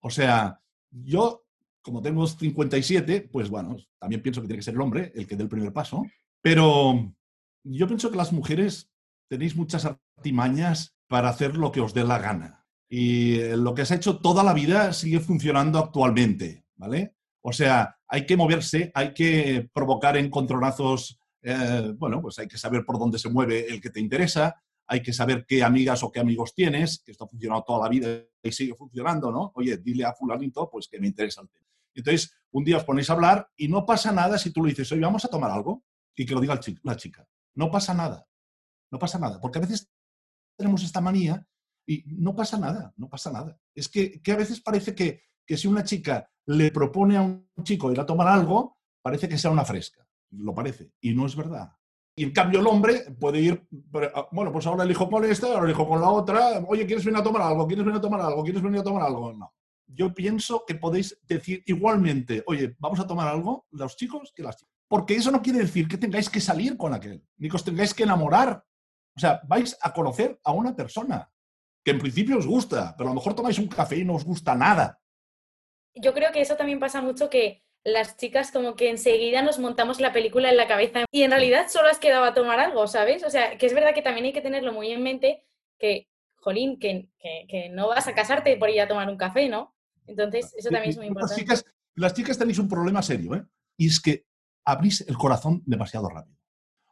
O 0.00 0.10
sea, 0.10 0.60
yo, 0.90 1.44
como 1.80 2.02
tengo 2.02 2.26
57, 2.26 3.28
pues 3.32 3.48
bueno, 3.48 3.76
también 4.00 4.20
pienso 4.20 4.40
que 4.40 4.48
tiene 4.48 4.58
que 4.58 4.64
ser 4.64 4.74
el 4.74 4.80
hombre 4.80 5.12
el 5.14 5.28
que 5.28 5.36
dé 5.36 5.44
el 5.44 5.48
primer 5.48 5.72
paso, 5.72 6.04
pero 6.40 7.14
yo 7.62 7.86
pienso 7.86 8.10
que 8.10 8.16
las 8.16 8.32
mujeres 8.32 8.90
tenéis 9.28 9.54
muchas 9.54 9.84
artimañas 9.84 10.96
para 11.06 11.28
hacer 11.28 11.56
lo 11.56 11.70
que 11.70 11.80
os 11.80 11.94
dé 11.94 12.02
la 12.02 12.18
gana. 12.18 12.66
Y 12.88 13.38
lo 13.54 13.72
que 13.72 13.86
se 13.86 13.94
ha 13.94 13.96
hecho 13.98 14.18
toda 14.18 14.42
la 14.42 14.54
vida 14.54 14.92
sigue 14.92 15.20
funcionando 15.20 15.78
actualmente, 15.78 16.64
¿vale? 16.74 17.14
O 17.42 17.52
sea, 17.52 17.96
hay 18.08 18.26
que 18.26 18.36
moverse, 18.36 18.90
hay 18.92 19.14
que 19.14 19.70
provocar 19.72 20.16
encontronazos 20.16 21.20
eh, 21.42 21.92
bueno, 21.96 22.20
pues 22.20 22.38
hay 22.38 22.48
que 22.48 22.58
saber 22.58 22.84
por 22.84 22.98
dónde 22.98 23.18
se 23.18 23.28
mueve 23.28 23.66
el 23.68 23.80
que 23.80 23.90
te 23.90 24.00
interesa, 24.00 24.62
hay 24.92 25.02
que 25.02 25.14
saber 25.14 25.46
qué 25.46 25.62
amigas 25.62 26.02
o 26.02 26.12
qué 26.12 26.20
amigos 26.20 26.54
tienes, 26.54 27.02
que 27.02 27.12
esto 27.12 27.24
ha 27.24 27.28
funcionado 27.28 27.64
toda 27.66 27.84
la 27.84 27.88
vida 27.88 28.08
y 28.42 28.52
sigue 28.52 28.74
funcionando, 28.74 29.30
¿no? 29.30 29.50
Oye, 29.54 29.78
dile 29.78 30.04
a 30.04 30.12
fulanito, 30.12 30.68
pues 30.70 30.86
que 30.86 31.00
me 31.00 31.06
interesa 31.06 31.40
el 31.40 31.48
tema. 31.48 31.66
Entonces, 31.94 32.34
un 32.50 32.62
día 32.62 32.76
os 32.76 32.84
ponéis 32.84 33.08
a 33.08 33.14
hablar 33.14 33.48
y 33.56 33.68
no 33.68 33.86
pasa 33.86 34.12
nada 34.12 34.36
si 34.36 34.52
tú 34.52 34.62
le 34.62 34.68
dices, 34.68 34.92
oye, 34.92 35.00
vamos 35.00 35.24
a 35.24 35.28
tomar 35.28 35.50
algo, 35.50 35.82
y 36.14 36.26
que 36.26 36.34
lo 36.34 36.42
diga 36.42 36.60
la 36.82 36.96
chica. 36.96 37.26
No 37.54 37.70
pasa 37.70 37.94
nada, 37.94 38.26
no 38.90 38.98
pasa 38.98 39.18
nada, 39.18 39.40
porque 39.40 39.58
a 39.58 39.62
veces 39.62 39.90
tenemos 40.58 40.82
esta 40.82 41.00
manía 41.00 41.46
y 41.86 42.04
no 42.06 42.34
pasa 42.34 42.58
nada, 42.58 42.92
no 42.98 43.08
pasa 43.08 43.32
nada. 43.32 43.58
Es 43.74 43.88
que, 43.88 44.20
que 44.20 44.32
a 44.32 44.36
veces 44.36 44.60
parece 44.60 44.94
que, 44.94 45.22
que 45.46 45.56
si 45.56 45.68
una 45.68 45.84
chica 45.84 46.30
le 46.44 46.70
propone 46.70 47.16
a 47.16 47.22
un 47.22 47.48
chico 47.62 47.90
ir 47.90 47.98
a 47.98 48.06
tomar 48.06 48.28
algo, 48.28 48.76
parece 49.00 49.26
que 49.26 49.38
sea 49.38 49.50
una 49.50 49.64
fresca 49.64 50.06
lo 50.32 50.54
parece, 50.54 50.90
y 51.00 51.14
no 51.14 51.26
es 51.26 51.36
verdad. 51.36 51.72
Y 52.14 52.24
en 52.24 52.32
cambio 52.32 52.60
el 52.60 52.66
hombre 52.66 53.04
puede 53.18 53.40
ir, 53.40 53.66
ah, 54.14 54.28
bueno, 54.32 54.52
pues 54.52 54.66
ahora 54.66 54.84
elijo 54.84 55.08
con 55.08 55.24
esta, 55.24 55.46
ahora 55.46 55.64
elijo 55.64 55.88
con 55.88 56.00
la 56.00 56.10
otra, 56.10 56.62
oye, 56.68 56.84
¿quieres 56.84 57.04
venir 57.04 57.20
a 57.20 57.22
tomar 57.22 57.42
algo? 57.42 57.66
¿Quieres 57.66 57.84
venir 57.84 57.98
a 57.98 58.02
tomar 58.02 58.20
algo? 58.20 58.42
¿Quieres 58.42 58.62
venir 58.62 58.80
a 58.80 58.84
tomar 58.84 59.02
algo? 59.02 59.32
No. 59.32 59.54
Yo 59.86 60.12
pienso 60.12 60.64
que 60.66 60.74
podéis 60.74 61.18
decir 61.22 61.62
igualmente, 61.66 62.42
oye, 62.46 62.76
vamos 62.78 63.00
a 63.00 63.06
tomar 63.06 63.28
algo, 63.28 63.66
los 63.70 63.96
chicos 63.96 64.32
que 64.34 64.42
las 64.42 64.56
chicas. 64.56 64.72
Porque 64.88 65.14
eso 65.14 65.30
no 65.30 65.40
quiere 65.40 65.60
decir 65.60 65.88
que 65.88 65.96
tengáis 65.96 66.28
que 66.28 66.40
salir 66.40 66.76
con 66.76 66.92
aquel, 66.92 67.24
ni 67.38 67.48
que 67.48 67.56
os 67.56 67.64
tengáis 67.64 67.94
que 67.94 68.02
enamorar. 68.02 68.62
O 69.16 69.20
sea, 69.20 69.40
vais 69.46 69.76
a 69.80 69.92
conocer 69.92 70.38
a 70.44 70.52
una 70.52 70.76
persona 70.76 71.30
que 71.82 71.92
en 71.92 71.98
principio 71.98 72.38
os 72.38 72.46
gusta, 72.46 72.94
pero 72.96 73.08
a 73.08 73.12
lo 73.12 73.16
mejor 73.18 73.34
tomáis 73.34 73.58
un 73.58 73.68
café 73.68 73.96
y 73.96 74.04
no 74.04 74.14
os 74.14 74.24
gusta 74.24 74.54
nada. 74.54 75.00
Yo 75.94 76.14
creo 76.14 76.32
que 76.32 76.40
eso 76.40 76.56
también 76.56 76.78
pasa 76.78 77.02
mucho 77.02 77.28
que 77.28 77.61
las 77.84 78.16
chicas 78.16 78.52
como 78.52 78.74
que 78.76 78.90
enseguida 78.90 79.42
nos 79.42 79.58
montamos 79.58 80.00
la 80.00 80.12
película 80.12 80.50
en 80.50 80.56
la 80.56 80.68
cabeza 80.68 81.04
y 81.10 81.22
en 81.22 81.30
realidad 81.30 81.66
solo 81.68 81.88
has 81.88 81.98
quedado 81.98 82.24
a 82.24 82.34
tomar 82.34 82.60
algo, 82.60 82.86
¿sabes? 82.86 83.24
O 83.24 83.30
sea, 83.30 83.58
que 83.58 83.66
es 83.66 83.74
verdad 83.74 83.94
que 83.94 84.02
también 84.02 84.26
hay 84.26 84.32
que 84.32 84.40
tenerlo 84.40 84.72
muy 84.72 84.90
en 84.90 85.02
mente 85.02 85.44
que, 85.78 86.08
jolín, 86.36 86.78
que, 86.78 87.08
que, 87.48 87.68
no 87.70 87.88
vas 87.88 88.06
a 88.06 88.14
casarte 88.14 88.56
por 88.56 88.70
ir 88.70 88.80
a 88.80 88.88
tomar 88.88 89.08
un 89.08 89.16
café, 89.16 89.48
¿no? 89.48 89.74
Entonces, 90.06 90.54
eso 90.56 90.70
también 90.70 90.90
es 90.90 90.96
muy 90.96 91.06
importante. 91.06 91.34
Las 91.34 91.40
chicas, 91.40 91.74
las 91.94 92.14
chicas 92.14 92.38
tenéis 92.38 92.58
un 92.58 92.68
problema 92.68 93.02
serio, 93.02 93.34
¿eh? 93.34 93.44
Y 93.76 93.88
es 93.88 94.00
que 94.00 94.26
abrís 94.64 95.00
el 95.02 95.16
corazón 95.16 95.62
demasiado 95.66 96.08
rápido. 96.08 96.38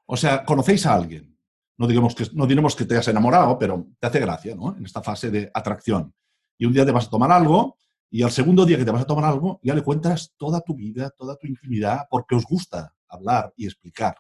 O 0.07 0.17
sea, 0.17 0.45
conocéis 0.45 0.87
a 0.87 0.95
alguien. 0.95 1.37
No 1.79 1.87
digamos 1.87 2.15
que, 2.15 2.27
no 2.33 2.47
diremos 2.47 2.75
que 2.75 2.85
te 2.85 2.97
has 2.97 3.09
enamorado, 3.09 3.59
pero 3.59 3.87
te 3.99 4.07
hace 4.09 4.21
gracia, 4.21 4.55
¿no? 4.55 4.77
En 4.77 4.85
esta 4.85 5.03
fase 5.03 5.31
de 5.31 5.51
atracción. 5.55 6.13
Y 6.59 6.67
un 6.67 6.73
día 6.73 6.85
te 6.85 6.93
vas 6.93 7.07
a 7.07 7.11
tomar 7.11 7.31
algo 7.31 7.79
y 8.11 8.23
al 8.23 8.33
segundo 8.33 8.67
día 8.67 8.77
que 8.77 8.85
te 8.85 8.91
vas 8.91 9.03
a 9.03 9.07
tomar 9.07 9.25
algo, 9.25 9.61
ya 9.63 9.73
le 9.73 9.83
cuentas 9.83 10.35
toda 10.37 10.61
tu 10.61 10.75
vida, 10.75 11.11
toda 11.11 11.37
tu 11.37 11.47
intimidad, 11.47 12.09
porque 12.11 12.35
os 12.35 12.45
gusta 12.45 12.93
hablar 13.09 13.55
y 13.57 13.67
explicar. 13.67 14.17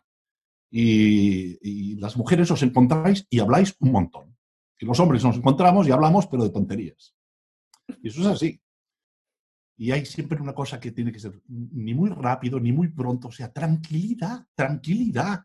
Y, 0.70 1.97
las 1.97 2.16
mujeres 2.16 2.50
os 2.52 2.62
encontráis 2.62 3.26
y 3.28 3.40
habláis 3.40 3.75
un 3.80 3.90
montón. 3.90 4.37
Y 4.78 4.87
los 4.87 4.99
hombres 5.00 5.25
nos 5.25 5.37
encontramos 5.37 5.88
y 5.88 5.90
hablamos, 5.90 6.28
pero 6.28 6.44
de 6.44 6.50
tonterías. 6.50 7.14
Y 8.00 8.09
eso 8.09 8.20
es 8.20 8.26
así. 8.28 8.62
Y 9.76 9.90
hay 9.90 10.06
siempre 10.06 10.40
una 10.40 10.54
cosa 10.54 10.78
que 10.78 10.92
tiene 10.92 11.11
que 11.11 11.18
ser 11.18 11.42
ni 11.49 11.92
muy 11.92 12.11
rápido, 12.11 12.61
ni 12.61 12.70
muy 12.70 12.88
pronto. 12.88 13.28
O 13.28 13.32
sea, 13.32 13.52
tranquilidad, 13.52 14.47
tranquilidad. 14.54 15.40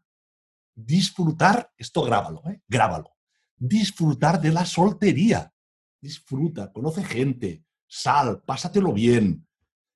Disfrutar, 0.75 1.71
esto 1.77 2.03
grábalo, 2.03 2.43
¿eh? 2.49 2.61
grábalo. 2.67 3.15
Disfrutar 3.57 4.39
de 4.39 4.51
la 4.51 4.65
soltería. 4.65 5.51
Disfruta, 5.99 6.71
conoce 6.71 7.03
gente, 7.03 7.65
sal, 7.95 8.41
pásatelo 8.45 8.91
bien. 8.91 9.47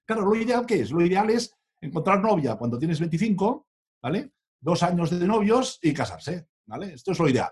Claro, 0.06 0.26
lo 0.26 0.36
ideal 0.36 0.66
qué 0.66 0.82
es? 0.82 0.92
Lo 0.92 1.06
ideal 1.06 1.30
es 1.30 1.54
encontrar 1.82 2.22
novia 2.22 2.56
cuando 2.56 2.80
tienes 2.80 3.00
25, 3.00 3.68
¿vale? 4.02 4.32
Dos 4.60 4.84
años 4.84 5.10
de 5.10 5.28
novios 5.28 5.80
y 5.82 5.94
casarse, 5.94 6.48
¿vale? 6.66 6.94
Esto 6.94 7.12
es 7.12 7.20
lo 7.20 7.28
ideal. 7.28 7.52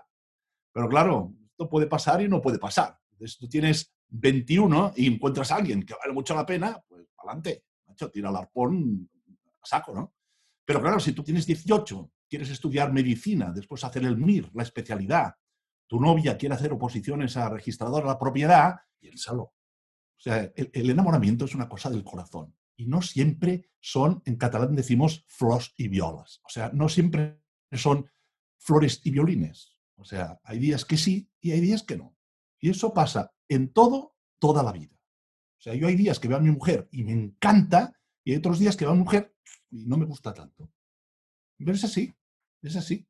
Pero 0.72 0.88
claro, 0.88 1.34
esto 1.50 1.68
puede 1.68 1.86
pasar 1.86 2.22
y 2.22 2.28
no 2.28 2.40
puede 2.40 2.58
pasar. 2.58 2.98
Entonces 3.12 3.36
tú 3.36 3.48
tienes 3.48 3.92
21 4.08 4.94
y 4.96 5.06
encuentras 5.06 5.52
a 5.52 5.56
alguien 5.56 5.82
que 5.82 5.94
vale 5.94 6.14
mucho 6.14 6.34
la 6.34 6.46
pena, 6.46 6.82
pues 6.88 7.06
adelante, 7.18 7.64
macho, 7.86 8.10
tira 8.10 8.30
el 8.30 8.36
arpón 8.36 9.10
saco, 9.62 9.94
¿no? 9.94 10.14
Pero 10.64 10.80
claro, 10.80 10.98
si 10.98 11.12
tú 11.12 11.22
tienes 11.22 11.46
18, 11.46 12.10
quieres 12.28 12.48
estudiar 12.50 12.92
medicina, 12.92 13.52
después 13.52 13.84
hacer 13.84 14.04
el 14.04 14.16
MIR, 14.16 14.50
la 14.54 14.62
especialidad, 14.62 15.34
tu 15.86 16.00
novia 16.00 16.38
quiere 16.38 16.54
hacer 16.54 16.72
oposiciones 16.72 17.36
a 17.36 17.50
registrador 17.50 18.02
de 18.02 18.08
la 18.08 18.18
propiedad, 18.18 18.76
piénsalo. 18.98 19.52
O 20.18 20.20
sea, 20.20 20.52
el, 20.56 20.90
enamoramiento 20.90 21.44
es 21.44 21.54
una 21.54 21.68
cosa 21.68 21.90
del 21.90 22.02
corazón. 22.02 22.54
Y 22.76 22.86
no 22.86 23.02
siempre 23.02 23.70
son, 23.80 24.22
en 24.24 24.36
catalán 24.36 24.74
decimos, 24.74 25.24
flores 25.28 25.72
y 25.76 25.88
violas. 25.88 26.40
O 26.44 26.48
sea, 26.48 26.70
no 26.72 26.88
siempre 26.88 27.40
son 27.72 28.10
flores 28.58 29.00
y 29.04 29.10
violines. 29.10 29.78
O 29.96 30.04
sea, 30.04 30.40
hay 30.44 30.58
días 30.58 30.84
que 30.84 30.96
sí 30.96 31.30
y 31.40 31.52
hay 31.52 31.60
días 31.60 31.82
que 31.82 31.96
no. 31.96 32.16
Y 32.60 32.70
eso 32.70 32.92
pasa 32.92 33.32
en 33.48 33.72
todo, 33.72 34.16
toda 34.40 34.62
la 34.62 34.72
vida. 34.72 34.94
O 35.58 35.60
sea, 35.60 35.74
yo 35.74 35.86
hay 35.86 35.96
días 35.96 36.18
que 36.18 36.28
veo 36.28 36.36
a 36.36 36.40
mi 36.40 36.50
mujer 36.50 36.88
y 36.92 37.04
me 37.04 37.12
encanta, 37.12 37.92
y 38.24 38.32
hay 38.32 38.38
otros 38.38 38.58
días 38.58 38.76
que 38.76 38.84
veo 38.84 38.92
a 38.92 38.96
mi 38.96 39.02
mujer 39.02 39.34
y 39.70 39.86
no 39.86 39.96
me 39.96 40.04
gusta 40.04 40.34
tanto. 40.34 40.70
Pero 41.58 41.72
es 41.72 41.84
así, 41.84 42.14
es 42.62 42.76
así. 42.76 43.08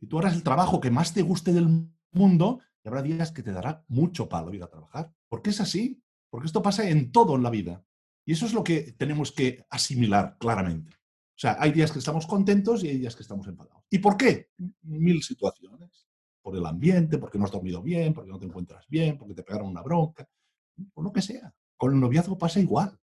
Y 0.00 0.06
tú 0.06 0.18
harás 0.18 0.34
el 0.34 0.42
trabajo 0.42 0.80
que 0.80 0.90
más 0.90 1.14
te 1.14 1.22
guste 1.22 1.52
del 1.52 1.90
mundo 2.10 2.60
y 2.82 2.88
habrá 2.88 3.02
días 3.02 3.30
que 3.30 3.42
te 3.42 3.52
dará 3.52 3.84
mucho 3.88 4.28
palo 4.28 4.52
ir 4.52 4.62
a 4.62 4.70
trabajar. 4.70 5.14
Porque 5.28 5.50
es 5.50 5.60
así, 5.60 6.01
porque 6.32 6.46
esto 6.46 6.62
pasa 6.62 6.88
en 6.88 7.12
todo 7.12 7.36
en 7.36 7.42
la 7.42 7.50
vida. 7.50 7.84
Y 8.24 8.32
eso 8.32 8.46
es 8.46 8.54
lo 8.54 8.64
que 8.64 8.92
tenemos 8.92 9.32
que 9.32 9.66
asimilar 9.68 10.38
claramente. 10.38 10.96
O 10.96 11.38
sea, 11.42 11.58
hay 11.60 11.72
días 11.72 11.92
que 11.92 11.98
estamos 11.98 12.26
contentos 12.26 12.82
y 12.82 12.88
hay 12.88 12.96
días 12.96 13.14
que 13.14 13.22
estamos 13.22 13.46
enfadados. 13.48 13.84
¿Y 13.90 13.98
por 13.98 14.16
qué? 14.16 14.48
Mil 14.80 15.22
situaciones. 15.22 16.08
Por 16.40 16.56
el 16.56 16.64
ambiente, 16.64 17.18
porque 17.18 17.38
no 17.38 17.44
has 17.44 17.50
dormido 17.50 17.82
bien, 17.82 18.14
porque 18.14 18.30
no 18.30 18.38
te 18.38 18.46
encuentras 18.46 18.88
bien, 18.88 19.18
porque 19.18 19.34
te 19.34 19.42
pegaron 19.42 19.68
una 19.68 19.82
bronca, 19.82 20.26
por 20.94 21.04
lo 21.04 21.12
que 21.12 21.20
sea. 21.20 21.54
Con 21.76 21.92
el 21.92 22.00
noviazgo 22.00 22.38
pasa 22.38 22.60
igual. 22.60 22.98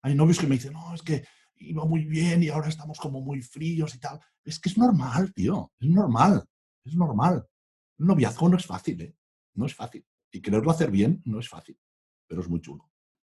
Hay 0.00 0.14
novios 0.14 0.38
que 0.38 0.46
me 0.46 0.54
dicen, 0.54 0.72
no, 0.72 0.94
es 0.94 1.02
que 1.02 1.26
iba 1.56 1.84
muy 1.84 2.06
bien 2.06 2.42
y 2.42 2.48
ahora 2.48 2.68
estamos 2.68 2.98
como 2.98 3.20
muy 3.20 3.42
fríos 3.42 3.94
y 3.94 3.98
tal. 3.98 4.18
Es 4.42 4.58
que 4.58 4.70
es 4.70 4.78
normal, 4.78 5.30
tío, 5.34 5.72
es 5.78 5.90
normal, 5.90 6.42
es 6.86 6.94
normal. 6.94 7.46
Un 7.98 8.06
noviazgo 8.06 8.48
no 8.48 8.56
es 8.56 8.64
fácil, 8.64 9.02
¿eh? 9.02 9.14
No 9.56 9.66
es 9.66 9.74
fácil. 9.74 10.06
Y 10.30 10.40
quererlo 10.40 10.70
hacer 10.70 10.90
bien 10.90 11.20
no 11.26 11.38
es 11.38 11.50
fácil, 11.50 11.78
pero 12.32 12.40
es 12.40 12.48
muy 12.48 12.62
chulo. 12.62 12.82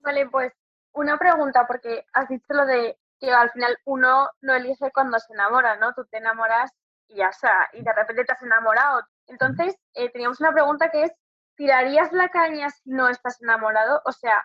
Vale, 0.00 0.28
pues 0.28 0.52
una 0.92 1.16
pregunta, 1.16 1.66
porque 1.66 2.04
has 2.12 2.28
dicho 2.28 2.52
lo 2.52 2.66
de 2.66 2.98
que 3.18 3.32
al 3.32 3.50
final 3.50 3.78
uno 3.86 4.28
no 4.42 4.54
elige 4.54 4.92
cuando 4.92 5.18
se 5.18 5.32
enamora, 5.32 5.76
¿no? 5.76 5.94
Tú 5.94 6.04
te 6.04 6.18
enamoras 6.18 6.70
y 7.08 7.16
ya 7.16 7.28
está, 7.28 7.70
y 7.72 7.82
de 7.82 7.92
repente 7.94 8.26
te 8.26 8.32
has 8.32 8.42
enamorado. 8.42 9.00
Entonces, 9.26 9.74
eh, 9.94 10.10
teníamos 10.10 10.38
una 10.40 10.52
pregunta 10.52 10.90
que 10.90 11.04
es, 11.04 11.12
¿tirarías 11.56 12.12
la 12.12 12.28
caña 12.28 12.68
si 12.68 12.90
no 12.90 13.08
estás 13.08 13.40
enamorado? 13.40 14.02
O 14.04 14.12
sea, 14.12 14.44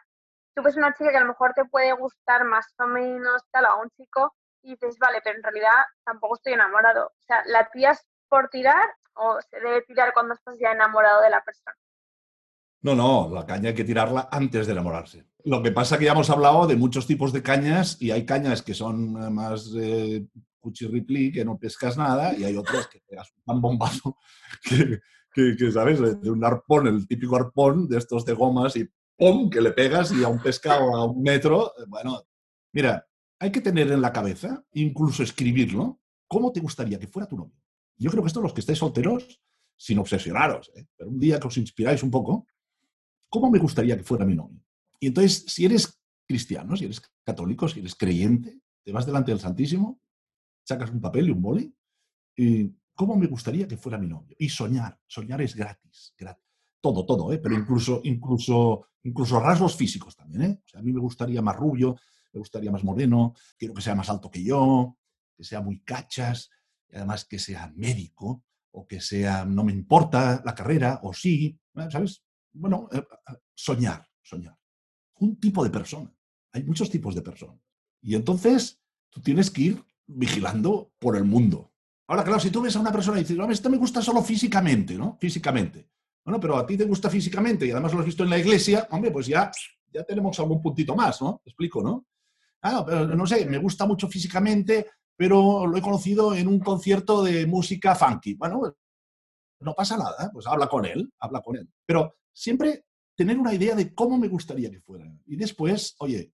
tú 0.55 0.63
ves 0.63 0.77
una 0.77 0.93
chica 0.93 1.11
que 1.11 1.17
a 1.17 1.21
lo 1.21 1.27
mejor 1.27 1.53
te 1.53 1.65
puede 1.65 1.91
gustar 1.91 2.45
más 2.45 2.73
o 2.79 2.87
menos 2.87 3.43
tal, 3.51 3.65
o 3.65 3.67
a 3.67 3.81
un 3.81 3.89
chico, 3.89 4.33
y 4.61 4.75
dices, 4.75 4.97
vale, 4.99 5.19
pero 5.21 5.35
en 5.35 5.43
realidad 5.43 5.83
tampoco 6.05 6.35
estoy 6.35 6.53
enamorado. 6.53 7.07
O 7.07 7.25
sea, 7.27 7.43
¿la 7.47 7.69
tiras 7.71 8.07
por 8.29 8.47
tirar 8.47 8.87
o 9.15 9.41
se 9.41 9.59
debe 9.59 9.81
tirar 9.81 10.13
cuando 10.13 10.33
estás 10.33 10.57
ya 10.59 10.71
enamorado 10.71 11.21
de 11.21 11.29
la 11.29 11.43
persona? 11.43 11.75
No, 12.85 12.93
no, 12.93 13.33
la 13.33 13.47
caña 13.47 13.69
hay 13.69 13.75
que 13.75 13.83
tirarla 13.83 14.29
antes 14.31 14.67
de 14.67 14.73
enamorarse. 14.73 15.25
Lo 15.45 15.63
que 15.63 15.71
pasa 15.71 15.95
es 15.95 15.99
que 15.99 16.05
ya 16.05 16.11
hemos 16.11 16.29
hablado 16.29 16.67
de 16.67 16.75
muchos 16.75 17.07
tipos 17.07 17.33
de 17.33 17.41
cañas 17.41 17.99
y 17.99 18.11
hay 18.11 18.27
cañas 18.27 18.61
que 18.61 18.75
son 18.75 19.23
eh, 19.23 19.29
más 19.31 19.73
eh, 19.75 20.27
que 20.61 21.43
no 21.43 21.57
pescas 21.57 21.97
nada, 21.97 22.37
y 22.37 22.43
hay 22.43 22.55
otras 22.55 22.87
que 22.87 23.01
pegas 23.07 23.33
un 23.45 23.59
bombazo 23.59 24.19
que, 25.33 25.55
que, 25.57 25.71
¿sabes? 25.71 25.99
De 26.21 26.29
un 26.29 26.45
arpón, 26.45 26.85
el 26.85 27.07
típico 27.07 27.35
arpón 27.35 27.87
de 27.87 27.97
estos 27.97 28.23
de 28.23 28.33
gomas 28.33 28.75
y 28.75 28.87
¡pum! 29.17 29.49
que 29.49 29.61
le 29.61 29.71
pegas 29.71 30.11
y 30.11 30.23
a 30.23 30.27
un 30.27 30.39
pescado 30.39 30.95
a 30.95 31.05
un 31.05 31.23
metro. 31.23 31.73
Eh, 31.79 31.85
bueno, 31.87 32.21
mira, 32.71 33.03
hay 33.39 33.51
que 33.51 33.61
tener 33.61 33.91
en 33.91 34.01
la 34.01 34.13
cabeza, 34.13 34.63
incluso 34.73 35.23
escribirlo, 35.23 36.01
cómo 36.27 36.51
te 36.51 36.59
gustaría 36.59 36.99
que 36.99 37.07
fuera 37.07 37.27
tu 37.27 37.35
novio. 37.35 37.59
Yo 37.97 38.11
creo 38.11 38.21
que 38.21 38.27
esto 38.27 38.41
los 38.41 38.53
que 38.53 38.61
estáis 38.61 38.77
solteros, 38.77 39.41
sin 39.75 39.97
obsesionaros, 39.97 40.71
¿eh? 40.75 40.85
pero 40.95 41.09
un 41.09 41.19
día 41.19 41.39
que 41.39 41.47
os 41.47 41.57
inspiráis 41.57 42.03
un 42.03 42.11
poco, 42.11 42.45
¿cómo 43.35 43.51
me 43.51 43.59
gustaría 43.59 43.97
que 43.97 44.03
fuera 44.03 44.23
mi 44.23 44.33
novio? 44.33 44.63
Y 44.97 45.07
entonces, 45.07 45.43
si 45.47 45.65
eres 45.65 45.99
cristiano, 46.25 46.77
si 46.77 46.85
eres 46.85 47.01
católico, 47.21 47.67
si 47.67 47.81
eres 47.81 47.93
creyente, 47.93 48.61
te 48.81 48.93
vas 48.93 49.05
delante 49.05 49.31
del 49.31 49.41
Santísimo, 49.41 49.99
sacas 50.63 50.89
un 50.89 51.01
papel 51.01 51.27
y 51.27 51.31
un 51.31 51.41
boli, 51.41 51.75
y 52.37 52.71
¿cómo 52.93 53.17
me 53.17 53.27
gustaría 53.27 53.67
que 53.67 53.75
fuera 53.75 53.97
mi 53.97 54.07
novio? 54.07 54.33
Y 54.39 54.47
soñar, 54.47 54.97
soñar 55.05 55.41
es 55.41 55.53
gratis, 55.53 56.13
todo, 56.79 57.05
todo, 57.05 57.33
¿eh? 57.33 57.39
pero 57.39 57.55
incluso, 57.55 57.99
incluso, 58.05 58.87
incluso 59.03 59.37
rasgos 59.41 59.75
físicos 59.75 60.15
también. 60.15 60.41
¿eh? 60.43 60.61
A 60.75 60.81
mí 60.81 60.93
me 60.93 61.01
gustaría 61.01 61.41
más 61.41 61.57
rubio, 61.57 61.97
me 62.31 62.39
gustaría 62.39 62.71
más 62.71 62.85
moreno, 62.85 63.33
quiero 63.57 63.73
que 63.73 63.81
sea 63.81 63.95
más 63.95 64.09
alto 64.09 64.31
que 64.31 64.45
yo, 64.45 64.97
que 65.35 65.43
sea 65.43 65.59
muy 65.59 65.81
cachas, 65.81 66.49
y 66.87 66.95
además 66.95 67.25
que 67.25 67.37
sea 67.37 67.69
médico, 67.75 68.45
o 68.71 68.87
que 68.87 69.01
sea, 69.01 69.43
no 69.43 69.65
me 69.65 69.73
importa 69.73 70.41
la 70.45 70.55
carrera, 70.55 71.01
o 71.03 71.13
sí. 71.13 71.59
¿sabes? 71.89 72.24
Bueno, 72.55 72.89
eh, 72.91 72.97
eh, 72.97 73.33
soñar, 73.53 74.07
soñar. 74.21 74.57
Un 75.19 75.39
tipo 75.39 75.63
de 75.63 75.69
persona. 75.69 76.13
Hay 76.53 76.63
muchos 76.63 76.89
tipos 76.89 77.13
de 77.15 77.21
personas. 77.21 77.59
Y 78.01 78.15
entonces 78.15 78.81
tú 79.09 79.21
tienes 79.21 79.51
que 79.51 79.61
ir 79.61 79.85
vigilando 80.07 80.93
por 80.99 81.17
el 81.17 81.23
mundo. 81.23 81.73
Ahora, 82.07 82.23
claro, 82.23 82.39
si 82.39 82.51
tú 82.51 82.61
ves 82.61 82.75
a 82.75 82.79
una 82.79 82.91
persona 82.91 83.17
y 83.17 83.21
dices, 83.21 83.37
no, 83.37 83.49
esto 83.49 83.69
me 83.69 83.77
gusta 83.77 84.01
solo 84.01 84.21
físicamente, 84.21 84.95
¿no? 84.95 85.17
Físicamente. 85.19 85.89
Bueno, 86.23 86.39
pero 86.39 86.57
a 86.57 86.65
ti 86.65 86.77
te 86.77 86.85
gusta 86.85 87.09
físicamente 87.09 87.65
y 87.65 87.71
además 87.71 87.93
lo 87.93 87.99
has 87.99 88.05
visto 88.05 88.23
en 88.23 88.29
la 88.29 88.37
iglesia, 88.37 88.87
hombre, 88.91 89.11
pues 89.11 89.27
ya, 89.27 89.51
ya 89.91 90.03
tenemos 90.03 90.39
algún 90.39 90.61
puntito 90.61 90.95
más, 90.95 91.21
¿no? 91.21 91.41
Te 91.43 91.49
explico, 91.49 91.83
¿no? 91.83 92.05
Ah, 92.61 92.83
pero 92.85 93.07
no 93.15 93.27
sé, 93.27 93.45
me 93.45 93.57
gusta 93.57 93.85
mucho 93.85 94.07
físicamente, 94.07 94.87
pero 95.15 95.67
lo 95.67 95.77
he 95.77 95.81
conocido 95.81 96.33
en 96.35 96.47
un 96.47 96.59
concierto 96.59 97.23
de 97.23 97.45
música 97.45 97.95
funky. 97.95 98.35
Bueno, 98.35 98.59
pues, 98.59 98.73
no 99.59 99.73
pasa 99.73 99.97
nada, 99.97 100.29
pues 100.33 100.45
habla 100.47 100.67
con 100.67 100.85
él, 100.85 101.11
habla 101.19 101.41
con 101.41 101.57
él. 101.57 101.69
Pero 101.85 102.15
siempre 102.35 102.85
tener 103.15 103.39
una 103.39 103.53
idea 103.53 103.75
de 103.75 103.95
cómo 103.95 104.17
me 104.17 104.27
gustaría 104.27 104.69
que 104.69 104.81
fuera. 104.81 105.05
Y 105.25 105.37
después, 105.37 105.95
oye, 105.99 106.33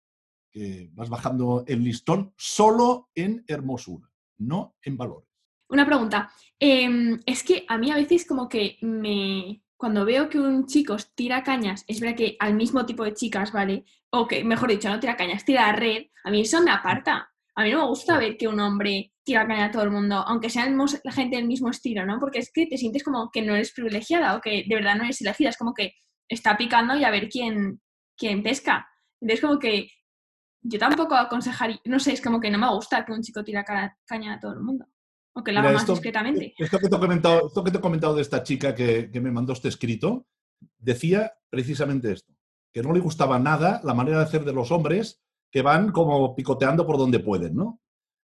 que 0.52 0.90
vas 0.94 1.10
bajando 1.10 1.64
el 1.68 1.84
listón 1.84 2.34
solo 2.38 3.10
en 3.16 3.46
hermosura, 3.48 4.12
no 4.40 4.76
en 4.82 4.98
valores. 4.98 5.30
Una 5.70 5.86
pregunta. 5.86 6.30
Em, 6.60 7.20
es 7.26 7.44
que 7.44 7.64
a 7.70 7.78
mí 7.78 7.92
a 7.92 7.96
veces 7.96 8.26
como 8.26 8.50
que 8.50 8.78
me, 8.82 9.64
cuando 9.78 10.04
veo 10.04 10.28
que 10.28 10.40
un 10.40 10.66
chico 10.66 10.98
tira 11.16 11.44
cañas, 11.44 11.86
es 11.88 12.02
verdad 12.02 12.18
que 12.18 12.36
al 12.40 12.56
mismo 12.56 12.86
tipo 12.86 13.06
de 13.06 13.14
chicas, 13.14 13.54
¿vale? 13.54 13.86
O 14.10 14.28
que, 14.28 14.44
mejor 14.44 14.70
dicho, 14.70 14.90
no 14.90 15.00
tira 15.00 15.16
cañas, 15.16 15.46
tira 15.46 15.72
red, 15.72 16.08
a 16.26 16.32
mí 16.32 16.42
eso 16.42 16.62
me 16.62 16.72
aparta. 16.72 17.31
A 17.56 17.64
mí 17.64 17.72
no 17.72 17.80
me 17.80 17.88
gusta 17.88 18.18
ver 18.18 18.38
que 18.38 18.48
un 18.48 18.60
hombre 18.60 19.12
tira 19.24 19.46
caña 19.46 19.66
a 19.66 19.72
todo 19.72 19.84
el 19.84 19.92
mundo, 19.92 20.16
aunque 20.16 20.50
sean 20.50 20.78
la 21.04 21.12
gente 21.12 21.36
del 21.36 21.48
mismo 21.48 21.70
estilo, 21.70 22.06
¿no? 22.06 22.20
Porque 22.20 22.40
es 22.40 22.52
que 22.52 22.66
te 22.66 22.78
sientes 22.78 23.04
como 23.04 23.30
que 23.32 23.42
no 23.42 23.56
eres 23.56 23.74
privilegiada 23.74 24.36
o 24.36 24.42
que 24.42 24.64
de 24.68 24.76
verdad 24.76 24.96
no 24.96 25.04
eres 25.04 25.22
elegida, 25.22 25.50
es 25.50 25.58
como 25.58 25.74
que 25.74 25.94
está 26.28 26.58
picando 26.58 26.96
y 26.96 27.04
a 27.04 27.12
ver 27.12 27.30
quién, 27.30 27.82
quién 28.18 28.42
pesca. 28.42 28.88
Entonces 29.20 29.46
como 29.46 29.60
que 29.60 29.90
yo 30.64 30.80
tampoco 30.80 31.16
aconsejaría, 31.16 31.80
no 31.86 32.00
sé, 32.00 32.14
es 32.14 32.22
como 32.22 32.40
que 32.40 32.50
no 32.50 32.58
me 32.58 32.70
gusta 32.70 33.04
que 33.04 33.12
un 33.12 33.22
chico 33.22 33.44
tira 33.44 33.66
caña 34.06 34.34
a 34.34 34.40
todo 34.40 34.54
el 34.54 34.62
mundo. 34.62 34.86
O 35.34 35.44
que 35.44 35.52
la 35.52 35.62
haga 35.62 35.72
más 35.74 35.88
discretamente. 35.88 36.54
Esto 36.58 36.78
que, 36.78 36.90
te 36.90 36.96
he 36.96 37.00
comentado, 37.00 37.48
esto 37.48 37.64
que 37.64 37.72
te 37.72 37.78
he 37.78 37.82
comentado 37.82 38.16
de 38.16 38.22
esta 38.22 38.44
chica 38.44 38.76
que, 38.76 39.10
que 39.10 39.22
me 39.22 39.32
mandó 39.32 39.54
este 39.54 39.70
escrito, 39.70 40.28
decía 40.78 41.34
precisamente 41.50 42.12
esto, 42.12 42.34
que 42.74 42.82
no 42.82 42.92
le 42.92 43.00
gustaba 43.00 43.40
nada 43.40 43.82
la 43.84 43.94
manera 43.94 44.18
de 44.18 44.24
hacer 44.24 44.44
de 44.44 44.54
los 44.54 44.72
hombres 44.72 45.22
que 45.52 45.62
van 45.62 45.92
como 45.92 46.34
picoteando 46.34 46.86
por 46.86 46.98
donde 46.98 47.20
pueden, 47.20 47.56
¿no? 47.56 47.82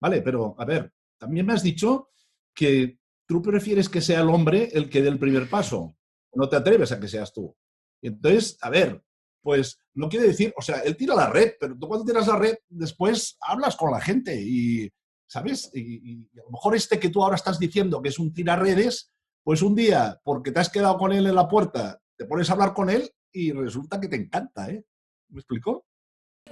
Vale, 0.02 0.22
pero 0.22 0.56
a 0.58 0.66
ver, 0.66 0.92
también 1.18 1.46
me 1.46 1.54
has 1.54 1.64
dicho 1.64 2.10
que 2.54 3.00
tú 3.28 3.42
prefieres 3.42 3.88
que 3.88 4.02
sea 4.02 4.22
el 4.22 4.30
hombre 4.30 4.70
el 4.74 4.90
que 4.90 5.02
dé 5.02 5.10
el 5.10 5.20
primer 5.20 5.50
paso. 5.50 5.96
No 6.34 6.50
te 6.50 6.56
atreves 6.56 6.92
a 6.92 7.00
que 7.00 7.08
seas 7.08 7.32
tú. 7.32 7.56
Entonces, 8.02 8.58
a 8.62 8.70
ver, 8.70 9.04
pues 9.42 9.80
no 9.94 10.10
quiere 10.10 10.28
decir, 10.28 10.54
o 10.58 10.62
sea, 10.62 10.80
él 10.80 10.98
tira 10.98 11.16
la 11.16 11.30
red, 11.30 11.54
pero 11.60 11.78
tú 11.78 11.88
cuando 11.88 12.06
tiras 12.06 12.28
la 12.28 12.38
red, 12.38 12.56
después 12.70 13.38
hablas 13.42 13.76
con 13.76 13.92
la 13.92 14.02
gente 14.02 14.40
y, 14.42 14.92
¿sabes? 15.28 15.70
Y, 15.74 16.24
a 16.40 16.44
lo 16.44 16.52
mejor 16.52 16.76
este 16.76 17.00
que 17.00 17.10
tú 17.10 17.24
ahora 17.24 17.36
estás 17.36 17.60
diciendo 17.60 18.02
que 18.02 18.10
es 18.10 18.20
un 18.20 18.34
redes, 18.36 19.12
pues 19.44 19.62
un 19.62 19.76
día, 19.76 20.20
porque 20.24 20.52
te 20.52 20.60
has 20.60 20.70
quedado 20.70 20.98
con 20.98 21.12
él 21.12 21.28
en 21.28 21.36
la 21.36 21.48
puerta, 21.48 22.02
te 22.18 22.26
pones 22.26 22.50
a 22.50 22.54
hablar 22.54 22.74
con 22.74 22.90
él 22.90 23.10
y 23.32 23.52
resulta 23.52 24.00
que 24.00 24.08
te 24.08 24.16
encanta, 24.16 24.70
¿eh? 24.70 24.84
¿Me 25.30 25.40
explicó? 25.40 25.86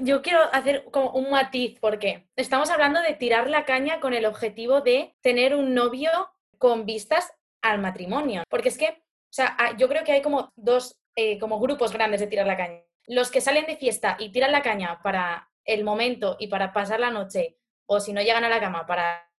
Yo 0.01 0.21
quiero 0.21 0.41
hacer 0.53 0.85
como 0.91 1.11
un 1.11 1.29
matiz, 1.29 1.77
porque 1.79 2.29
estamos 2.35 2.69
hablando 2.69 3.01
de 3.01 3.13
tirar 3.13 3.49
la 3.49 3.65
caña 3.65 3.99
con 3.99 4.13
el 4.13 4.25
objetivo 4.25 4.81
de 4.81 5.15
tener 5.21 5.55
un 5.55 5.73
novio 5.73 6.11
con 6.57 6.85
vistas 6.85 7.31
al 7.61 7.79
matrimonio. 7.79 8.43
Porque 8.49 8.69
es 8.69 8.77
que, 8.77 8.87
o 8.87 9.31
sea, 9.31 9.57
yo 9.77 9.87
creo 9.87 10.03
que 10.03 10.11
hay 10.11 10.21
como 10.21 10.51
dos 10.55 10.99
eh, 11.15 11.37
como 11.37 11.59
grupos 11.59 11.91
grandes 11.91 12.21
de 12.21 12.27
tirar 12.27 12.47
la 12.47 12.57
caña. 12.57 12.81
Los 13.07 13.31
que 13.31 13.41
salen 13.41 13.65
de 13.65 13.75
fiesta 13.75 14.15
y 14.19 14.31
tiran 14.31 14.51
la 14.51 14.61
caña 14.61 15.01
para 15.03 15.49
el 15.65 15.83
momento 15.83 16.37
y 16.39 16.47
para 16.47 16.71
pasar 16.71 16.99
la 16.99 17.11
noche 17.11 17.57
o 17.87 17.99
si 17.99 18.13
no 18.13 18.21
llegan 18.21 18.43
a 18.43 18.49
la 18.49 18.59
cama 18.59 18.85
para 18.85 19.29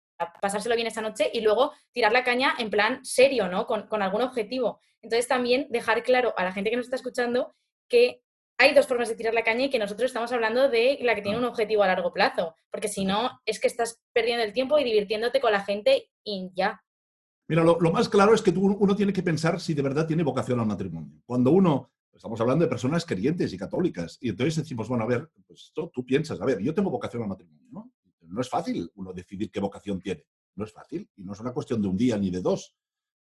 pasárselo 0.40 0.74
bien 0.74 0.88
esa 0.88 1.00
noche 1.00 1.30
y 1.32 1.40
luego 1.40 1.72
tirar 1.92 2.12
la 2.12 2.24
caña 2.24 2.54
en 2.58 2.68
plan 2.68 3.04
serio, 3.04 3.48
¿no? 3.48 3.66
Con, 3.66 4.02
algún 4.02 4.22
objetivo. 4.22 4.80
Entonces 5.00 5.26
también 5.26 5.68
dejar 5.70 6.02
claro 6.02 6.34
a 6.36 6.44
la 6.44 6.52
gente 6.52 6.70
que 6.70 6.76
nos 6.76 6.86
está 6.86 6.96
escuchando 6.96 7.54
que 7.88 8.22
hay 8.60 8.74
dos 8.74 8.86
formas 8.86 9.08
de 9.08 9.14
tirar 9.14 9.32
la 9.32 9.42
caña 9.42 9.64
y 9.64 9.70
que 9.70 9.78
nosotros 9.78 10.10
estamos 10.10 10.30
hablando 10.32 10.68
de 10.68 10.98
la 11.00 11.14
que 11.14 11.22
tiene 11.22 11.38
un 11.38 11.44
objetivo 11.44 11.82
a 11.82 11.86
largo 11.86 12.12
plazo, 12.12 12.54
porque 12.70 12.88
si 12.88 13.06
no 13.06 13.40
es 13.46 13.58
que 13.58 13.66
estás 13.66 14.02
perdiendo 14.12 14.44
el 14.44 14.52
tiempo 14.52 14.78
y 14.78 14.84
divirtiéndote 14.84 15.40
con 15.40 15.50
la 15.50 15.64
gente 15.64 16.10
y 16.22 16.50
ya. 16.54 16.82
Mira, 17.48 17.64
lo, 17.64 17.78
más 17.90 18.10
claro 18.10 18.34
es 18.34 18.42
que 18.42 18.50
uno 18.50 18.94
tiene 18.94 19.14
que 19.14 19.22
pensar 19.22 19.58
si 19.60 19.72
de 19.72 19.80
verdad 19.80 20.06
tiene 20.06 20.22
vocación 20.22 20.60
al 20.60 20.66
matrimonio. 20.66 21.22
Cuando 21.24 21.50
uno, 21.50 21.90
estamos 22.12 22.38
hablando 22.42 22.64
de 22.64 22.68
personas 22.68 23.06
creyentes 23.06 23.50
y 23.52 23.56
católicas, 23.56 24.18
y 24.20 24.28
entonces 24.28 24.56
decimos, 24.56 24.88
bueno, 24.88 25.04
a 25.04 25.06
ver, 25.06 25.30
pues 25.46 25.72
tú 25.74 26.04
piensas, 26.04 26.38
a 26.38 26.44
ver, 26.44 26.60
yo 26.60 26.74
tengo 26.74 26.90
vocación 26.90 27.22
al 27.22 27.30
matrimonio, 27.30 27.66
¿no? 27.72 27.90
no 28.20 28.40
es 28.42 28.48
fácil 28.48 28.90
uno 28.94 29.12
decidir 29.14 29.50
qué 29.50 29.58
vocación 29.58 30.00
tiene. 30.00 30.24
No 30.54 30.64
es 30.64 30.72
fácil 30.72 31.08
y 31.16 31.24
no 31.24 31.32
es 31.32 31.40
una 31.40 31.52
cuestión 31.52 31.80
de 31.80 31.88
un 31.88 31.96
día 31.96 32.18
ni 32.18 32.30
de 32.30 32.40
dos. 32.40 32.74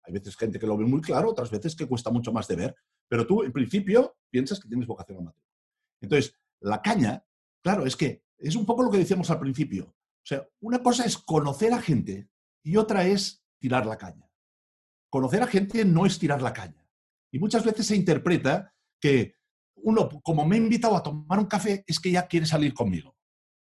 Hay 0.02 0.12
veces 0.12 0.36
gente 0.36 0.58
que 0.58 0.66
lo 0.66 0.76
ve 0.76 0.84
muy 0.84 1.00
claro, 1.00 1.30
otras 1.30 1.50
veces 1.50 1.76
que 1.76 1.86
cuesta 1.86 2.10
mucho 2.10 2.32
más 2.32 2.48
de 2.48 2.56
ver. 2.56 2.76
Pero 3.08 3.26
tú, 3.26 3.42
en 3.42 3.52
principio, 3.52 4.16
piensas 4.30 4.60
que 4.60 4.68
tienes 4.68 4.86
vocación 4.86 5.18
a 5.18 5.22
matrimonio. 5.22 5.56
Entonces, 6.00 6.34
la 6.60 6.82
caña, 6.82 7.24
claro, 7.62 7.86
es 7.86 7.96
que 7.96 8.22
es 8.38 8.54
un 8.54 8.66
poco 8.66 8.82
lo 8.82 8.90
que 8.90 8.98
decíamos 8.98 9.30
al 9.30 9.40
principio. 9.40 9.86
O 9.86 10.26
sea, 10.28 10.46
una 10.60 10.82
cosa 10.82 11.04
es 11.04 11.16
conocer 11.16 11.72
a 11.72 11.80
gente 11.80 12.28
y 12.62 12.76
otra 12.76 13.06
es 13.06 13.42
tirar 13.58 13.86
la 13.86 13.96
caña. 13.96 14.30
Conocer 15.10 15.42
a 15.42 15.46
gente 15.46 15.84
no 15.84 16.04
es 16.04 16.18
tirar 16.18 16.42
la 16.42 16.52
caña. 16.52 16.86
Y 17.32 17.38
muchas 17.38 17.64
veces 17.64 17.86
se 17.86 17.96
interpreta 17.96 18.74
que 19.00 19.34
uno, 19.76 20.08
como 20.22 20.44
me 20.44 20.56
ha 20.56 20.58
invitado 20.58 20.96
a 20.96 21.02
tomar 21.02 21.38
un 21.38 21.46
café, 21.46 21.84
es 21.86 21.98
que 22.00 22.10
ya 22.10 22.26
quiere 22.26 22.46
salir 22.46 22.74
conmigo. 22.74 23.16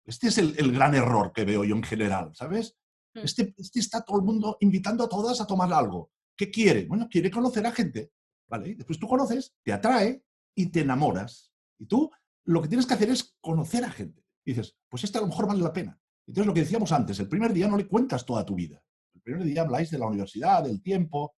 Este 0.04 0.28
es 0.28 0.38
el, 0.38 0.54
el 0.58 0.72
gran 0.72 0.94
error 0.94 1.32
que 1.32 1.44
veo 1.44 1.64
yo 1.64 1.74
en 1.74 1.82
general, 1.82 2.32
¿sabes? 2.34 2.76
Mm. 3.14 3.20
Este, 3.20 3.54
este 3.56 3.80
está 3.80 4.02
todo 4.02 4.18
el 4.18 4.24
mundo 4.24 4.56
invitando 4.60 5.04
a 5.04 5.08
todas 5.08 5.40
a 5.40 5.46
tomar 5.46 5.72
algo. 5.72 6.10
¿Qué 6.36 6.50
quiere? 6.50 6.86
Bueno, 6.86 7.08
quiere 7.10 7.30
conocer 7.30 7.66
a 7.66 7.72
gente, 7.72 8.12
¿vale? 8.48 8.74
Después 8.74 8.98
tú 8.98 9.06
conoces, 9.08 9.54
te 9.62 9.72
atrae 9.72 10.24
y 10.54 10.66
te 10.66 10.80
enamoras. 10.80 11.52
Y 11.78 11.86
tú 11.86 12.10
lo 12.44 12.60
que 12.60 12.68
tienes 12.68 12.86
que 12.86 12.94
hacer 12.94 13.10
es 13.10 13.36
conocer 13.40 13.84
a 13.84 13.90
gente. 13.90 14.24
Y 14.44 14.52
dices, 14.52 14.76
pues 14.88 15.04
esta 15.04 15.18
a 15.18 15.22
lo 15.22 15.28
mejor 15.28 15.46
vale 15.46 15.62
la 15.62 15.72
pena. 15.72 15.98
Entonces 16.26 16.46
lo 16.46 16.54
que 16.54 16.60
decíamos 16.60 16.92
antes, 16.92 17.18
el 17.20 17.28
primer 17.28 17.52
día 17.52 17.68
no 17.68 17.76
le 17.76 17.86
cuentas 17.86 18.24
toda 18.24 18.44
tu 18.44 18.54
vida. 18.54 18.82
El 19.14 19.20
primer 19.22 19.44
día 19.44 19.62
habláis 19.62 19.90
de 19.90 19.98
la 19.98 20.06
universidad, 20.06 20.64
del 20.64 20.82
tiempo, 20.82 21.34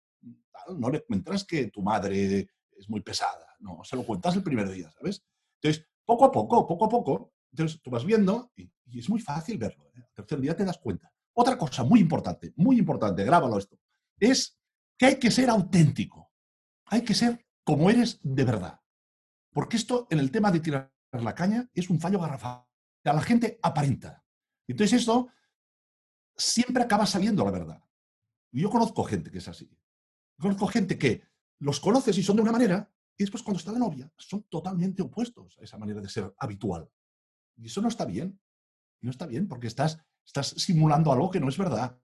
no 0.76 0.90
le 0.90 1.04
cuentas 1.04 1.44
que 1.44 1.70
tu 1.70 1.82
madre 1.82 2.48
es 2.76 2.88
muy 2.88 3.00
pesada. 3.00 3.46
No, 3.60 3.82
se 3.84 3.96
lo 3.96 4.04
cuentas 4.04 4.36
el 4.36 4.42
primer 4.42 4.70
día, 4.70 4.90
¿sabes? 4.90 5.24
Entonces, 5.60 5.86
poco 6.04 6.24
a 6.26 6.32
poco, 6.32 6.66
poco 6.66 6.84
a 6.84 6.88
poco, 6.88 7.32
entonces 7.50 7.80
tú 7.82 7.90
vas 7.90 8.04
viendo 8.04 8.52
y, 8.56 8.70
es 8.98 9.08
muy 9.08 9.20
fácil 9.20 9.58
verlo. 9.58 9.86
¿eh? 9.86 9.92
El 9.96 10.14
tercer 10.14 10.40
día 10.40 10.56
te 10.56 10.64
das 10.64 10.78
cuenta. 10.78 11.10
Otra 11.32 11.58
cosa 11.58 11.82
muy 11.82 12.00
importante, 12.00 12.52
muy 12.56 12.78
importante, 12.78 13.24
grábalo 13.24 13.58
esto, 13.58 13.78
es 14.18 14.58
que 14.96 15.06
hay 15.06 15.18
que 15.18 15.30
ser 15.30 15.50
auténtico. 15.50 16.23
Hay 16.86 17.02
que 17.02 17.14
ser 17.14 17.44
como 17.64 17.90
eres 17.90 18.20
de 18.22 18.44
verdad. 18.44 18.80
Porque 19.52 19.76
esto, 19.76 20.06
en 20.10 20.18
el 20.18 20.30
tema 20.30 20.50
de 20.50 20.60
tirar 20.60 20.92
la 21.12 21.34
caña, 21.34 21.70
es 21.72 21.88
un 21.90 22.00
fallo 22.00 22.20
garrafal. 22.20 22.64
La 23.04 23.20
gente 23.20 23.58
aparenta. 23.62 24.24
Entonces 24.66 25.00
esto 25.00 25.28
siempre 26.36 26.82
acaba 26.82 27.06
saliendo 27.06 27.44
la 27.44 27.50
verdad. 27.50 27.82
Y 28.50 28.62
yo 28.62 28.70
conozco 28.70 29.04
gente 29.04 29.30
que 29.30 29.38
es 29.38 29.48
así. 29.48 29.70
Conozco 30.38 30.66
gente 30.66 30.98
que 30.98 31.22
los 31.58 31.80
conoces 31.80 32.18
y 32.18 32.22
son 32.22 32.36
de 32.36 32.42
una 32.42 32.52
manera, 32.52 32.90
y 33.16 33.22
después 33.22 33.42
cuando 33.42 33.58
está 33.58 33.72
la 33.72 33.78
novia 33.78 34.10
son 34.16 34.42
totalmente 34.44 35.02
opuestos 35.02 35.56
a 35.58 35.64
esa 35.64 35.78
manera 35.78 36.00
de 36.00 36.08
ser 36.08 36.34
habitual. 36.38 36.90
Y 37.56 37.66
eso 37.66 37.80
no 37.80 37.88
está 37.88 38.04
bien. 38.04 38.38
No 39.00 39.10
está 39.10 39.26
bien 39.26 39.46
porque 39.46 39.66
estás, 39.66 39.98
estás 40.24 40.48
simulando 40.48 41.12
algo 41.12 41.30
que 41.30 41.38
no 41.38 41.48
es 41.48 41.58
verdad. 41.58 41.98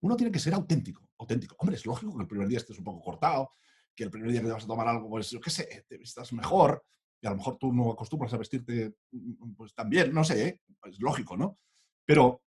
Uno 0.00 0.16
tiene 0.16 0.30
que 0.30 0.38
ser 0.38 0.54
auténtico, 0.54 1.10
auténtico. 1.18 1.56
Hombre, 1.58 1.76
es 1.76 1.84
lógico 1.84 2.16
que 2.16 2.22
el 2.22 2.28
primer 2.28 2.48
día 2.48 2.58
estés 2.58 2.78
un 2.78 2.84
poco 2.84 3.02
cortado, 3.02 3.52
que 3.96 4.04
el 4.04 4.10
primer 4.10 4.30
día 4.30 4.40
que 4.40 4.46
te 4.46 4.52
vas 4.52 4.64
a 4.64 4.68
tomar 4.68 4.86
algo, 4.86 5.08
pues 5.08 5.30
yo 5.30 5.40
qué 5.40 5.50
sé, 5.50 5.84
te 5.88 5.96
vistas 5.96 6.32
mejor, 6.32 6.84
y 7.20 7.26
a 7.26 7.30
lo 7.30 7.36
mejor 7.36 7.56
tú 7.58 7.72
no 7.72 7.90
acostumbras 7.90 8.32
a 8.34 8.38
vestirte 8.38 8.94
mm, 9.10 9.54
pues 9.54 9.74
tan 9.74 9.88
bien, 9.88 10.12
no 10.12 10.22
sé, 10.22 10.48
¿eh? 10.48 10.60
es 10.84 11.00
lógico, 11.00 11.36
¿no? 11.36 11.58
Pero 12.04 12.42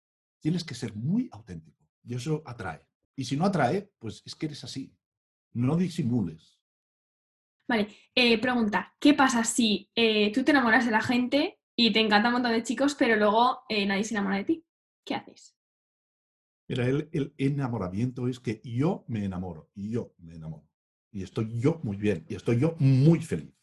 tienes 0.42 0.64
que 0.64 0.76
ser 0.76 0.96
muy 0.96 1.30
auténtico 1.32 1.88
y 2.04 2.16
eso 2.16 2.42
atrae. 2.46 2.86
Y 3.16 3.24
si 3.26 3.38
no 3.38 3.46
atrae, 3.46 3.90
pues 3.98 4.22
es 4.26 4.36
que 4.36 4.48
eres 4.48 4.64
así. 4.64 4.94
No 5.54 5.78
disimules. 5.78 6.60
Vale, 7.68 7.88
eh, 8.14 8.40
pregunta, 8.40 8.96
¿qué 9.00 9.14
pasa 9.14 9.44
si 9.44 9.90
eh, 9.96 10.32
tú 10.34 10.44
te 10.44 10.52
enamoras 10.52 10.86
de 10.86 10.92
la 10.92 11.02
gente 11.02 11.60
y 11.76 11.94
te 11.94 12.00
encanta 12.00 12.28
un 12.28 12.34
montón 12.34 12.52
de 12.52 12.64
chicos, 12.64 12.96
pero 12.96 13.16
luego 13.16 13.64
nadie 13.70 14.04
se 14.04 14.14
enamora 14.14 14.38
de 14.38 14.44
ti? 14.44 14.66
¿Qué 15.06 15.16
haces? 15.16 15.58
Mira, 16.68 16.86
el, 16.86 17.10
el 17.12 17.34
enamoramiento 17.38 18.28
es 18.28 18.40
que 18.40 18.60
yo 18.64 19.06
me 19.08 19.24
enamoro, 19.24 19.70
yo 19.74 20.14
me 20.18 20.36
enamoro. 20.36 20.68
Y 21.16 21.24
estoy 21.24 21.62
yo 21.62 21.80
muy 21.82 21.96
bien, 21.96 22.26
y 22.28 22.36
estoy 22.36 22.60
yo 22.60 22.76
muy 22.78 23.22
feliz. 23.22 23.56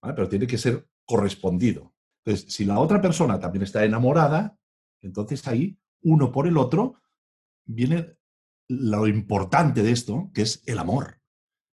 Pero 0.00 0.28
tiene 0.28 0.48
que 0.48 0.58
ser 0.58 0.88
correspondido. 1.04 1.94
Entonces, 2.24 2.52
si 2.52 2.64
la 2.64 2.80
otra 2.80 3.00
persona 3.00 3.38
también 3.38 3.62
está 3.62 3.84
enamorada, 3.84 4.58
entonces 5.00 5.46
ahí, 5.46 5.78
uno 6.02 6.32
por 6.32 6.48
el 6.48 6.56
otro, 6.56 6.96
viene 7.64 8.16
lo 8.66 9.06
importante 9.06 9.84
de 9.84 9.92
esto, 9.92 10.32
que 10.34 10.42
es 10.42 10.60
el 10.66 10.80
amor. 10.80 11.20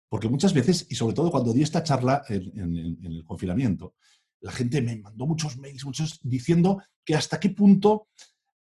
Porque 0.10 0.30
muchas 0.30 0.54
veces, 0.54 0.86
y 0.92 0.94
sobre 0.94 1.16
todo 1.16 1.32
cuando 1.32 1.54
di 1.54 1.64
esta 1.64 1.82
charla 1.82 2.24
en 2.30 3.04
el 3.04 3.26
confinamiento, 3.26 3.96
la 4.42 4.52
gente 4.52 4.80
me 4.80 4.96
mandó 4.96 5.26
muchos 5.26 5.58
mails, 5.58 5.86
muchos 5.86 6.20
diciendo 6.22 6.84
que 7.04 7.16
hasta 7.16 7.40
qué 7.40 7.50
punto, 7.50 8.10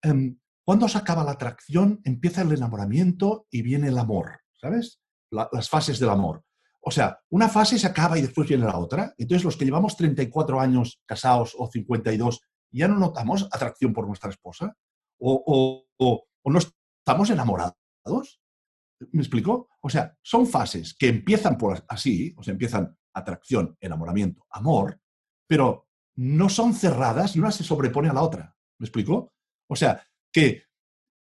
em, 0.01 0.37
cuando 0.63 0.87
se 0.87 0.97
acaba 0.97 1.25
la 1.25 1.31
atracción, 1.31 1.99
empieza 2.05 2.41
el 2.41 2.53
enamoramiento 2.53 3.47
y 3.51 3.63
viene 3.63 3.89
el 3.89 3.97
amor, 3.97 4.39
¿sabes? 4.61 5.01
La- 5.31 5.49
las 5.51 5.69
fases 5.69 5.99
del 5.99 6.09
amor. 6.09 6.43
O 6.81 6.91
sea, 6.91 7.19
una 7.29 7.49
fase 7.49 7.77
se 7.77 7.87
acaba 7.87 8.17
y 8.17 8.21
después 8.21 8.47
viene 8.47 8.65
la 8.65 8.77
otra. 8.77 9.13
Entonces, 9.17 9.43
los 9.43 9.57
que 9.57 9.65
llevamos 9.65 9.97
34 9.97 10.59
años 10.61 11.01
casados 11.05 11.53
o 11.57 11.67
52, 11.69 12.41
ya 12.71 12.87
no 12.87 12.97
notamos 12.97 13.47
atracción 13.51 13.93
por 13.93 14.07
nuestra 14.07 14.29
esposa 14.29 14.73
o, 15.19 15.33
o- 15.45 15.85
o- 15.97 16.23
o 16.43 16.51
no 16.51 16.59
estamos 16.59 17.29
enamorados. 17.29 17.75
¿Me 19.11 19.21
explico? 19.21 19.69
O 19.81 19.89
sea, 19.89 20.15
son 20.21 20.47
fases 20.47 20.95
que 20.97 21.07
empiezan 21.09 21.57
por 21.57 21.83
así, 21.87 22.33
o 22.37 22.43
sea, 22.43 22.53
empiezan 22.53 22.97
atracción, 23.13 23.75
enamoramiento, 23.79 24.45
amor, 24.49 24.99
pero 25.47 25.87
no 26.15 26.49
son 26.49 26.73
cerradas 26.73 27.35
y 27.35 27.39
una 27.39 27.51
se 27.51 27.63
sobrepone 27.63 28.09
a 28.09 28.13
la 28.13 28.21
otra. 28.23 28.55
¿Me 28.79 28.85
explico? 28.85 29.33
O 29.69 29.75
sea, 29.75 30.03
que 30.31 30.63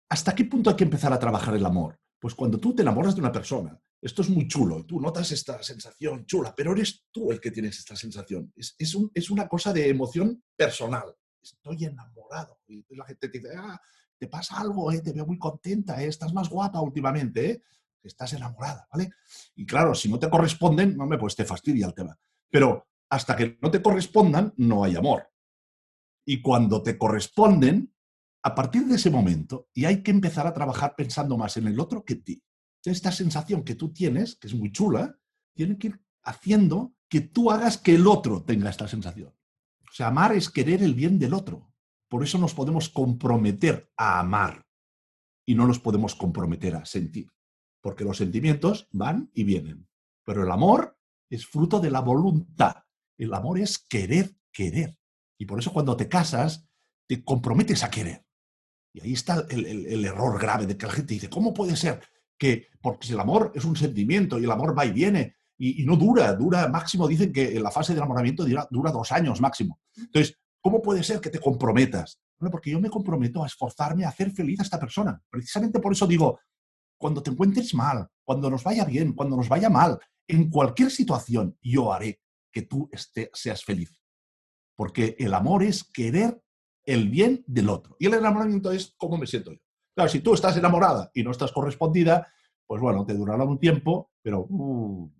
¿hasta 0.10 0.34
qué 0.36 0.45
punto 0.45 0.69
hay 0.69 0.75
que 0.75 0.84
empezar 0.86 1.12
a 1.12 1.19
trabajar 1.19 1.56
el 1.56 1.65
amor? 1.65 1.99
Pues 2.19 2.36
cuando 2.36 2.60
tú 2.60 2.75
te 2.75 2.82
enamoras 2.82 3.15
de 3.15 3.21
una 3.21 3.32
persona, 3.32 3.79
esto 4.01 4.21
es 4.21 4.29
muy 4.29 4.47
chulo, 4.47 4.86
tú 4.86 4.99
notas 4.99 5.32
esta 5.32 5.62
sensación 5.63 6.25
chula, 6.25 6.53
pero 6.55 6.73
eres 6.73 7.05
tú 7.12 7.32
el 7.32 7.39
que 7.39 7.51
tienes 7.51 7.79
esta 7.79 7.95
sensación. 7.95 8.51
Es, 8.55 8.75
es 8.77 8.95
un- 8.95 9.12
es 9.13 9.29
una 9.29 9.47
cosa 9.47 9.71
de 9.73 9.89
emoción 9.89 10.43
personal. 10.55 11.15
Estoy 11.41 11.86
enamorado. 11.86 12.60
Y 12.67 12.84
la 12.95 13.05
gente 13.05 13.29
te 13.29 13.39
dice, 13.39 13.51
ah, 13.58 13.79
te 14.17 14.27
pasa 14.27 14.60
algo, 14.60 14.91
eh, 14.91 15.01
te 15.01 15.13
veo 15.13 15.25
muy 15.25 15.38
contenta, 15.39 16.01
eh, 16.03 16.08
estás 16.08 16.34
más 16.34 16.49
guapa 16.49 16.82
últimamente, 16.82 17.51
eh, 17.51 17.62
estás 18.03 18.34
enamorada, 18.34 18.88
¿vale? 18.91 19.10
Y 19.55 19.65
claro, 19.65 19.95
si 19.95 20.10
no 20.10 20.19
te 20.19 20.29
corresponden, 20.29 20.99
hombre, 20.99 21.17
pues 21.17 21.36
te 21.36 21.45
fastidia 21.45 21.88
el 21.88 21.93
tema. 21.93 22.17
Pero 22.49 22.88
hasta 23.10 23.36
que 23.36 23.58
no 23.62 23.71
te 23.71 23.82
correspondan, 23.82 24.53
no 24.58 24.84
hay 24.84 24.95
amor. 24.95 25.29
Y 26.25 26.41
cuando 26.41 26.84
te 26.84 26.97
corresponden, 26.97 27.93
a 28.41 28.56
partir 28.56 28.86
de 28.86 28.95
ese 28.95 29.10
momento, 29.10 29.67
y 29.73 29.86
hay 29.86 30.02
que 30.02 30.12
empezar 30.12 30.47
a 30.47 30.54
trabajar 30.54 30.95
pensando 30.95 31.38
más 31.38 31.58
en 31.58 31.67
el 31.67 31.80
otro 31.80 32.04
que 32.06 32.13
en 32.13 32.23
ti. 32.23 32.43
Esta 32.86 33.12
sensación 33.12 33.63
que 33.63 33.75
tú 33.75 33.91
tienes, 33.91 34.38
que 34.38 34.47
es 34.47 34.54
muy 34.54 34.71
chula, 34.71 35.17
tiene 35.54 35.78
que 35.78 35.88
ir 35.88 36.02
haciendo 36.23 36.93
que 37.10 37.21
tú 37.21 37.52
hagas 37.52 37.78
que 37.78 37.95
el 37.95 38.08
otro 38.08 38.43
tenga 38.43 38.69
esta 38.69 38.88
sensación. 38.88 39.36
O 39.89 39.93
sea, 39.93 40.08
amar 40.08 40.34
es 40.34 40.49
querer 40.49 40.82
el 40.84 40.93
bien 40.93 41.19
del 41.19 41.34
otro. 41.34 41.73
Por 42.08 42.23
eso 42.23 42.38
nos 42.38 42.54
podemos 42.54 42.89
comprometer 42.89 43.91
a 43.97 44.19
amar 44.19 44.65
y 45.45 45.56
no 45.56 45.67
nos 45.67 45.80
podemos 45.80 46.15
comprometer 46.15 46.75
a 46.75 46.86
sentir. 46.86 47.30
Porque 47.82 48.04
los 48.04 48.17
sentimientos 48.17 48.88
van 48.91 49.30
y 49.34 49.43
vienen. 49.43 49.88
Pero 50.23 50.43
el 50.43 50.52
amor 50.52 50.97
es 51.30 51.45
fruto 51.45 51.80
de 51.80 51.91
la 51.91 52.02
voluntad. 52.02 52.84
El 53.17 53.34
amor 53.34 53.60
es 53.60 53.80
querer, 53.80 54.36
querer. 54.52 54.97
Y 55.38 55.45
por 55.45 55.60
eso 55.60 55.73
cuando 55.73 55.97
te 55.97 56.08
casas, 56.08 56.67
te 57.08 57.23
comprometes 57.23 57.84
a 57.84 57.89
querer. 57.89 58.25
Y 58.93 59.02
ahí 59.02 59.13
está 59.13 59.45
el, 59.49 60.06
error 60.06 60.39
grave 60.39 60.65
de 60.65 60.78
que 60.78 60.88
la 60.88 60.93
gente 60.93 61.13
dice, 61.13 61.30
¿cómo 61.30 61.54
puede 61.54 61.75
ser 61.75 62.02
que, 62.38 62.67
porque 62.82 63.08
si 63.08 63.13
el 63.13 63.19
amor 63.19 63.52
es 63.54 63.65
un 63.65 63.75
sentimiento 63.75 64.39
y 64.39 64.45
el 64.45 64.52
amor 64.52 64.78
va 64.78 64.86
y 64.86 64.91
viene 64.91 65.36
y, 65.58 65.84
no 65.84 65.97
dura, 65.97 66.34
dura 66.34 66.67
máximo, 66.69 67.08
dicen 67.08 67.34
que 67.34 67.60
la 67.60 67.69
fase 67.69 67.93
de 67.93 67.99
enamoramiento 67.99 68.45
dura, 68.71 68.91
dos 68.91 69.12
años 69.12 69.41
máximo. 69.41 69.80
Entonces, 69.95 70.38
¿cómo 70.62 70.82
puede 70.82 71.04
ser 71.04 71.19
que 71.19 71.30
te 71.30 71.39
comprometas? 71.39 72.19
Porque 72.38 72.71
yo 72.71 72.80
me 72.80 72.89
comprometo 72.89 73.43
a 73.43 73.47
esforzarme 73.47 74.06
a 74.06 74.10
hacer 74.10 74.32
feliz 74.32 74.62
a 74.62 74.63
esta 74.63 74.80
persona. 74.80 75.21
Precisamente 75.30 75.80
por 75.80 75.91
eso 75.91 76.08
digo, 76.08 76.39
cuando 76.97 77.21
te 77.21 77.32
encuentres 77.32 77.73
mal, 77.73 78.08
cuando 78.23 78.49
nos 78.49 78.63
vaya 78.63 78.86
bien, 78.86 79.13
cuando 79.13 79.36
nos 79.36 79.49
vaya 79.49 79.69
mal, 79.69 79.99
en 80.28 80.49
cualquier 80.49 80.91
situación, 80.91 81.58
yo 81.62 81.91
haré 81.91 82.21
que 82.52 82.62
tú 82.62 82.89
esté- 82.91 83.30
seas 83.34 83.63
feliz. 83.63 83.91
Porque 84.75 85.15
el 85.19 85.34
amor 85.34 85.63
es 85.63 85.84
querer 85.84 86.41
el 86.89 87.10
bien 87.10 87.43
del 87.45 87.69
otro. 87.69 87.95
Y 87.99 88.08
el 88.08 88.15
enamoramiento 88.15 88.71
es 88.71 88.95
cómo 88.97 89.17
me 89.17 89.28
siento 89.28 89.52
yo. 89.52 89.60
Claro, 89.95 90.10
si 90.10 90.21
tú 90.21 90.34
estás 90.34 90.58
enamorada 90.58 91.12
y 91.13 91.23
no 91.23 91.32
estás 91.32 91.52
correspondida, 91.52 92.28
pues 92.65 92.82
bueno, 92.82 93.06
te 93.06 93.13
durará 93.13 93.43
un 93.43 93.60
tiempo, 93.60 94.12
pero 94.21 94.47
uh, 94.49 95.12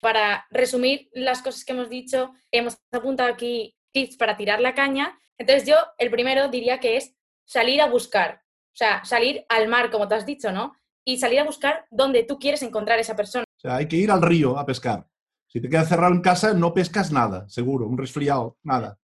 Para 0.00 0.46
resumir 0.50 1.10
las 1.12 1.42
cosas 1.42 1.64
que 1.64 1.72
hemos 1.72 1.90
dicho, 1.90 2.32
hemos 2.50 2.78
apuntado 2.90 3.30
aquí 3.30 3.76
tips 3.92 4.16
para 4.16 4.36
tirar 4.36 4.60
la 4.60 4.74
caña. 4.74 5.18
Entonces 5.36 5.68
yo, 5.68 5.76
el 5.98 6.10
primero 6.10 6.48
diría 6.48 6.80
que 6.80 6.96
es 6.96 7.14
salir 7.44 7.80
a 7.82 7.90
buscar, 7.90 8.42
o 8.44 8.76
sea, 8.76 9.04
salir 9.04 9.44
al 9.48 9.68
mar, 9.68 9.90
como 9.90 10.08
tú 10.08 10.14
has 10.14 10.24
dicho, 10.24 10.52
¿no? 10.52 10.74
Y 11.04 11.18
salir 11.18 11.40
a 11.40 11.44
buscar 11.44 11.86
donde 11.90 12.22
tú 12.22 12.38
quieres 12.38 12.62
encontrar 12.62 12.98
esa 12.98 13.16
persona. 13.16 13.44
o 13.44 13.60
sea, 13.60 13.76
hay 13.76 13.88
que 13.88 13.96
ir 13.96 14.10
al 14.10 14.22
río 14.22 14.58
a 14.58 14.64
pescar. 14.64 15.06
Si 15.48 15.60
te 15.60 15.68
quedas 15.68 15.88
cerrado 15.88 16.14
en 16.14 16.22
casa, 16.22 16.54
no 16.54 16.72
pescas 16.72 17.12
nada, 17.12 17.46
seguro, 17.48 17.86
un 17.86 17.98
resfriado, 17.98 18.56
nada. 18.62 18.98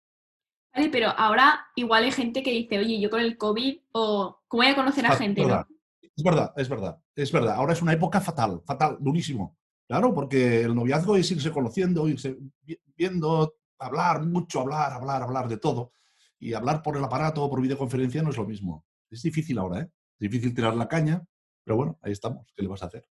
Vale, 0.75 0.89
pero 0.91 1.09
ahora 1.11 1.67
igual 1.77 2.05
hay 2.05 2.11
gente 2.13 2.43
que 2.43 2.51
dice, 2.51 2.79
oye, 2.79 3.01
yo 3.01 3.09
con 3.11 3.21
el 3.21 3.39
COVID, 3.39 3.79
o 3.93 4.41
¿cómo 4.49 4.63
voy 4.63 4.73
a 4.73 4.75
conocer 4.75 5.07
a 5.07 5.13
gente? 5.17 5.43
verdad. 5.43 5.67
¿no? 5.69 5.77
Es 6.17 6.23
verdad, 6.23 6.53
es 6.57 6.69
verdad, 6.69 6.99
es 7.15 7.33
verdad. 7.33 7.55
Ahora 7.57 7.73
es 7.73 7.83
una 7.83 7.93
época 7.93 8.21
fatal, 8.21 8.61
fatal, 8.65 8.97
durísimo. 9.01 9.57
Claro, 9.87 10.15
porque 10.15 10.63
el 10.63 10.75
noviazgo 10.75 11.17
es 11.17 11.31
irse 11.31 11.51
conociendo, 11.53 12.09
irse 12.09 12.37
vi- 12.63 12.79
viendo, 12.97 13.55
hablar 13.79 14.25
mucho, 14.25 14.61
hablar, 14.61 14.93
hablar, 14.93 15.23
hablar 15.23 15.49
de 15.49 15.59
todo. 15.59 15.93
Y 16.39 16.55
hablar 16.55 16.83
por 16.83 16.97
el 16.97 17.05
aparato 17.05 17.43
o 17.45 17.51
por 17.51 17.61
videoconferencia 17.61 18.23
no 18.23 18.31
es 18.31 18.37
lo 18.37 18.45
mismo. 18.47 18.85
Es 19.11 19.23
difícil 19.23 19.59
ahora, 19.59 19.81
¿eh? 19.81 19.91
Es 20.19 20.31
difícil 20.31 20.55
tirar 20.55 20.75
la 20.77 20.89
caña, 20.89 21.23
pero 21.65 21.77
bueno, 21.77 21.99
ahí 22.03 22.13
estamos. 22.13 22.47
¿Qué 22.55 22.63
le 22.63 22.69
vas 22.69 22.83
a 22.83 22.87
hacer? 22.87 23.07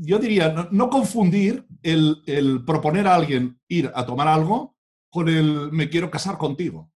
yo 0.00 0.18
diría, 0.18 0.52
no, 0.52 0.68
no 0.70 0.90
confundir 0.90 1.66
el, 1.82 2.22
el 2.26 2.64
proponer 2.64 3.06
a 3.08 3.14
alguien 3.16 3.60
ir 3.68 3.90
a 3.94 4.06
tomar 4.06 4.28
algo 4.28 4.76
con 5.10 5.28
el 5.28 5.70
me 5.72 5.88
quiero 5.88 6.10
casar 6.10 6.38
contigo. 6.38 6.92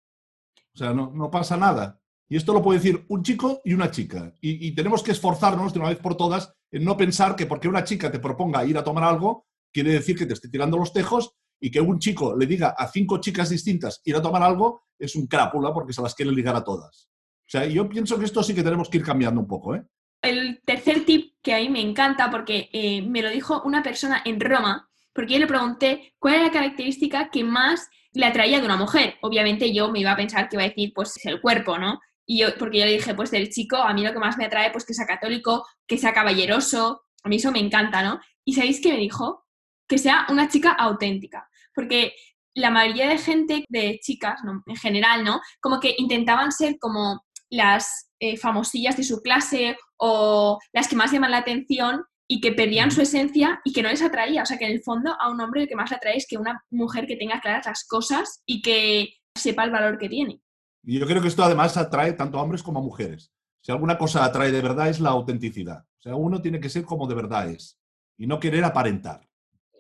O 0.75 0.79
sea, 0.79 0.93
no, 0.93 1.11
no 1.15 1.31
pasa 1.31 1.57
nada. 1.57 2.01
Y 2.29 2.37
esto 2.37 2.53
lo 2.53 2.63
puede 2.63 2.79
decir 2.79 3.05
un 3.09 3.23
chico 3.23 3.61
y 3.65 3.75
una 3.75 3.91
chica. 3.91 4.35
Y, 4.41 4.69
y 4.69 4.75
tenemos 4.75 5.03
que 5.03 5.11
esforzarnos 5.13 5.73
de 5.73 5.81
una 5.81 5.89
vez 5.89 5.99
por 5.99 6.17
todas 6.17 6.55
en 6.71 6.85
no 6.85 6.97
pensar 6.97 7.35
que 7.35 7.47
porque 7.47 7.69
una 7.69 7.85
chica 7.85 8.11
te 8.11 8.21
proponga 8.21 8.65
ir 8.65 8.79
a 8.79 8.85
tomar 8.85 9.05
algo, 9.05 9.47
quiere 9.73 9.93
decir 9.93 10.17
que 10.17 10.27
te 10.27 10.35
esté 10.35 10.49
tirando 10.49 10.77
los 10.77 10.93
tejos 10.93 11.35
y 11.61 11.71
que 11.71 11.81
un 11.81 11.99
chico 11.99 12.37
le 12.37 12.47
diga 12.47 12.71
a 12.71 12.89
cinco 12.89 13.21
chicas 13.21 13.51
distintas 13.51 14.01
ir 14.05 14.17
a 14.17 14.23
tomar 14.23 14.43
algo 14.43 14.83
es 14.99 15.15
un 15.15 15.27
crápula 15.27 15.73
porque 15.73 15.93
se 15.93 16.03
las 16.03 16.15
quiere 16.15 16.33
ligar 16.33 16.57
a 16.57 16.65
todas. 16.65 17.09
O 17.47 17.51
sea, 17.51 17.67
yo 17.67 17.89
pienso 17.89 18.19
que 18.19 18.25
esto 18.25 18.43
sí 18.43 18.55
que 18.55 18.63
tenemos 18.63 18.89
que 18.89 18.99
ir 18.99 19.05
cambiando 19.05 19.41
un 19.41 19.49
poco, 19.49 19.75
¿eh? 19.75 19.85
El 20.23 20.61
tercer 20.65 21.05
tip 21.05 21.35
que 21.43 21.55
a 21.55 21.59
mí 21.59 21.69
me 21.69 21.81
encanta 21.81 22.31
porque 22.31 22.69
eh, 22.73 23.03
me 23.03 23.23
lo 23.23 23.31
dijo 23.31 23.63
una 23.65 23.83
persona 23.83 24.23
en 24.25 24.39
Roma, 24.39 24.91
porque 25.13 25.35
yo 25.35 25.39
le 25.41 25.47
pregunté 25.47 26.15
cuál 26.19 26.35
era 26.35 26.45
la 26.45 26.53
característica 26.53 27.31
que 27.31 27.43
más 27.43 27.89
le 28.13 28.27
atraía 28.27 28.59
de 28.59 28.65
una 28.65 28.77
mujer. 28.77 29.17
Obviamente 29.23 29.73
yo 29.73 29.91
me 29.91 30.01
iba 30.01 30.13
a 30.13 30.17
pensar 30.17 30.49
que 30.49 30.57
iba 30.57 30.65
a 30.65 30.69
decir, 30.69 30.93
pues 30.95 31.17
es 31.17 31.27
el 31.27 31.41
cuerpo, 31.41 31.79
¿no? 31.79 32.01
Y 32.27 32.41
yo, 32.41 32.49
porque 32.59 32.79
yo 32.79 32.85
le 32.85 32.93
dije, 32.93 33.15
pues 33.15 33.31
del 33.31 33.51
chico, 33.51 33.77
a 33.77 33.93
mí 33.93 34.05
lo 34.05 34.13
que 34.13 34.19
más 34.19 34.39
me 34.39 34.45
atrae, 34.45 34.71
pues 34.71 34.85
que 34.85 34.95
sea 34.95 35.07
católico, 35.07 35.67
que 35.87 35.99
sea 35.99 36.13
caballeroso, 36.13 37.03
a 37.23 37.29
mí 37.29 37.37
eso 37.37 37.53
me 37.53 37.59
encanta, 37.59 38.03
¿no? 38.03 38.21
Y 38.45 38.55
¿sabéis 38.55 38.81
qué 38.81 38.93
me 38.93 38.99
dijo? 38.99 39.45
Que 39.89 39.99
sea 39.99 40.27
una 40.29 40.49
chica 40.49 40.73
auténtica, 40.73 41.49
porque 41.75 42.15
la 42.55 42.71
mayoría 42.71 43.09
de 43.09 43.19
gente, 43.19 43.65
de 43.69 43.99
chicas, 44.03 44.41
¿no? 44.45 44.63
en 44.67 44.77
general, 44.77 45.25
¿no? 45.25 45.41
Como 45.61 45.81
que 45.81 45.95
intentaban 45.99 46.53
ser 46.53 46.79
como 46.79 47.23
las 47.49 48.11
eh, 48.21 48.37
famosillas 48.37 48.97
de 48.97 49.05
su 49.05 49.21
clase 49.23 49.77
o 49.97 50.59
las 50.73 50.89
que 50.89 50.97
más 50.97 51.13
llaman 51.13 51.33
la 51.33 51.39
atención 51.39 52.05
y 52.33 52.41
que 52.41 52.53
perdían 52.53 52.93
su 52.93 53.03
esencia 53.03 53.61
y 53.65 53.73
que 53.73 53.83
no 53.83 53.89
les 53.89 54.03
atraía. 54.03 54.45
O 54.45 54.47
sea, 54.47 54.57
que 54.57 54.65
en 54.65 54.71
el 54.71 54.83
fondo 54.85 55.17
a 55.19 55.29
un 55.29 55.41
hombre 55.41 55.63
lo 55.63 55.67
que 55.67 55.75
más 55.75 55.91
le 55.91 55.97
atrae 55.97 56.17
es 56.17 56.29
que 56.29 56.39
una 56.39 56.65
mujer 56.71 57.09
que 57.09 57.17
tenga 57.17 57.41
claras 57.41 57.67
las 57.67 57.85
cosas 57.85 58.45
y 58.47 58.63
que 58.63 59.15
sepa 59.37 59.65
el 59.65 59.73
valor 59.73 59.99
que 59.99 60.09
tiene. 60.09 60.41
Y 60.85 61.01
yo 61.01 61.09
creo 61.09 61.21
que 61.21 61.27
esto 61.27 61.43
además 61.43 61.77
atrae 61.77 62.13
tanto 62.13 62.39
a 62.39 62.43
hombres 62.43 62.63
como 62.63 62.79
a 62.79 62.83
mujeres. 62.83 63.33
Si 63.61 63.73
alguna 63.73 63.99
cosa 63.99 64.25
atrae 64.25 64.53
de 64.53 64.63
verdad 64.63 64.89
es 64.89 65.01
la 65.01 65.11
autenticidad. 65.11 65.85
O 65.99 66.03
sea, 66.03 66.15
uno 66.15 66.41
tiene 66.41 66.61
que 66.61 66.69
ser 66.69 66.85
como 66.85 67.09
de 67.09 67.17
verdad 67.17 67.51
es 67.51 67.81
y 68.17 68.29
no 68.29 68.39
querer 68.39 68.63
aparentar. 68.63 69.29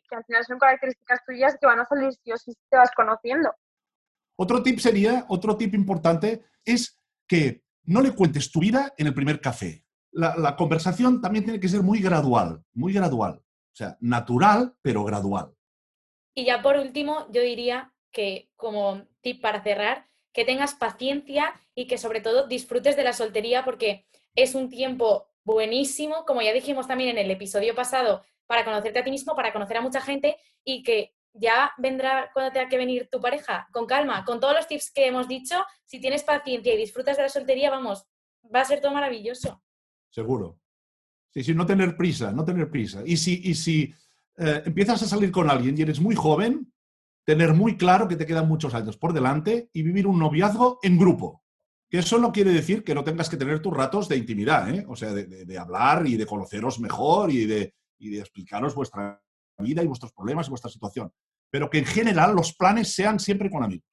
Que 0.08 0.16
al 0.16 0.24
final 0.24 0.44
son 0.44 0.58
características 0.58 1.20
tuyas 1.24 1.56
que 1.60 1.66
van 1.68 1.78
a 1.78 1.84
salir 1.84 2.12
si 2.12 2.32
o 2.32 2.36
si 2.36 2.52
te 2.68 2.76
vas 2.76 2.90
conociendo. 2.96 3.54
Otro 4.34 4.60
tip 4.60 4.80
sería, 4.80 5.24
otro 5.28 5.56
tip 5.56 5.72
importante 5.74 6.46
es 6.64 7.00
que 7.28 7.62
no 7.84 8.00
le 8.00 8.10
cuentes 8.10 8.50
tu 8.50 8.58
vida 8.58 8.92
en 8.98 9.06
el 9.06 9.14
primer 9.14 9.40
café. 9.40 9.84
La, 10.12 10.56
conversación 10.56 11.20
también 11.20 11.44
tiene 11.44 11.60
que 11.60 11.68
ser 11.68 11.82
muy 11.82 12.00
gradual, 12.00 12.64
muy 12.72 12.92
gradual. 12.92 13.34
O 13.34 13.76
sea, 13.76 13.96
natural, 14.00 14.74
pero 14.82 15.04
gradual. 15.04 15.54
Y 16.34 16.44
ya 16.46 16.62
por 16.62 16.76
último, 16.76 17.26
yo 17.30 17.42
diría 17.42 17.94
que 18.10 18.50
como 18.56 19.02
tip 19.20 19.40
para 19.40 19.62
cerrar, 19.62 20.08
que 20.32 20.44
tengas 20.44 20.74
paciencia 20.74 21.52
y 21.74 21.86
que 21.86 21.98
sobre 21.98 22.20
todo 22.20 22.46
disfrutes 22.46 22.96
de 22.96 23.04
la 23.04 23.12
soltería 23.12 23.64
porque 23.64 24.06
es 24.34 24.54
un 24.54 24.68
tiempo 24.68 25.28
buenísimo, 25.44 26.24
como 26.24 26.42
ya 26.42 26.52
dijimos 26.52 26.86
también 26.86 27.10
en 27.10 27.18
el 27.18 27.30
episodio 27.30 27.74
pasado, 27.74 28.22
para 28.46 28.64
conocerte 28.64 28.98
a 28.98 29.04
ti 29.04 29.10
mismo, 29.10 29.34
para 29.34 29.52
conocer 29.52 29.76
a 29.76 29.80
mucha 29.80 30.00
gente 30.00 30.36
y 30.64 30.82
que 30.82 31.14
ya 31.32 31.72
vendrá 31.78 32.30
cuando 32.32 32.52
tenga 32.52 32.68
que 32.68 32.76
venir 32.76 33.08
tu 33.10 33.20
pareja, 33.20 33.68
con 33.72 33.86
calma, 33.86 34.24
con 34.24 34.40
todos 34.40 34.54
los 34.54 34.66
tips 34.66 34.90
que 34.90 35.06
hemos 35.06 35.28
dicho, 35.28 35.64
si 35.84 36.00
tienes 36.00 36.24
paciencia 36.24 36.74
y 36.74 36.76
disfrutas 36.76 37.16
de 37.16 37.22
la 37.24 37.28
soltería, 37.28 37.70
vamos, 37.70 38.06
va 38.52 38.60
a 38.60 38.64
ser 38.64 38.80
todo 38.80 38.92
maravilloso. 38.92 39.62
Seguro. 40.10 40.58
Sí, 41.32 41.44
sí, 41.44 41.54
no 41.54 41.64
tener 41.66 41.96
prisa, 41.96 42.32
no 42.32 42.44
tener 42.44 42.70
prisa. 42.70 43.02
Y 43.06 43.16
si, 43.16 43.40
y 43.44 43.54
si 43.54 43.94
eh, 44.36 44.62
empiezas 44.66 45.02
a 45.02 45.06
salir 45.06 45.30
con 45.30 45.48
alguien 45.48 45.78
y 45.78 45.82
eres 45.82 46.00
muy 46.00 46.14
joven, 46.16 46.72
tener 47.24 47.54
muy 47.54 47.76
claro 47.76 48.08
que 48.08 48.16
te 48.16 48.26
quedan 48.26 48.48
muchos 48.48 48.74
años 48.74 48.96
por 48.96 49.12
delante 49.12 49.70
y 49.72 49.82
vivir 49.82 50.06
un 50.06 50.18
noviazgo 50.18 50.80
en 50.82 50.98
grupo. 50.98 51.44
Que 51.88 51.98
eso 51.98 52.18
no 52.18 52.32
quiere 52.32 52.50
decir 52.52 52.82
que 52.84 52.94
no 52.94 53.04
tengas 53.04 53.28
que 53.28 53.36
tener 53.36 53.60
tus 53.60 53.72
ratos 53.76 54.08
de 54.08 54.16
intimidad, 54.16 54.68
¿eh? 54.74 54.84
o 54.88 54.96
sea, 54.96 55.12
de, 55.12 55.24
de- 55.26 55.44
de 55.44 55.58
hablar 55.58 56.06
y 56.06 56.16
de 56.16 56.26
conoceros 56.26 56.80
mejor 56.80 57.30
y 57.30 57.46
de, 57.46 57.74
y 57.98 58.10
de 58.10 58.20
explicaros 58.20 58.74
vuestra 58.74 59.22
vida 59.58 59.82
y 59.82 59.86
vuestros 59.86 60.12
problemas 60.12 60.46
y 60.46 60.50
vuestra 60.50 60.70
situación. 60.70 61.12
Pero 61.50 61.68
que 61.68 61.78
en 61.78 61.84
general 61.84 62.34
los 62.34 62.54
planes 62.54 62.94
sean 62.94 63.18
siempre 63.20 63.50
con 63.50 63.62
amigos. 63.62 63.86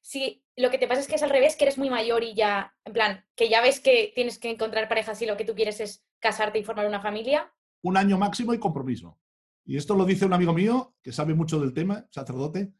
Si 0.00 0.42
lo 0.60 0.70
que 0.70 0.78
te 0.78 0.86
pasa 0.86 1.00
es 1.00 1.08
que 1.08 1.16
es 1.16 1.22
al 1.22 1.30
revés, 1.30 1.56
que 1.56 1.64
eres 1.64 1.78
muy 1.78 1.90
mayor 1.90 2.22
y 2.22 2.34
ya, 2.34 2.74
en 2.84 2.92
plan, 2.92 3.24
que 3.36 3.48
ya 3.48 3.60
ves 3.60 3.80
que 3.80 4.12
tienes 4.14 4.38
que 4.38 4.50
encontrar 4.50 4.88
parejas 4.88 5.20
y 5.22 5.26
lo 5.26 5.36
que 5.36 5.44
tú 5.44 5.54
quieres 5.54 5.80
es 5.80 6.04
casarte 6.20 6.58
y 6.58 6.64
formar 6.64 6.86
una 6.86 7.00
familia, 7.00 7.52
Un 7.82 7.96
año 7.96 8.18
máximo 8.18 8.52
y 8.52 8.58
compromiso. 8.58 9.18
Y 9.64 9.76
esto 9.76 9.94
lo 9.94 10.04
dice 10.04 10.26
un 10.26 10.32
amigo 10.32 10.52
mío 10.52 10.94
que 11.02 11.12
sabe 11.12 11.34
mucho 11.34 11.58
del 11.60 11.72
tema, 11.72 12.06
sacerdote, 12.10 12.72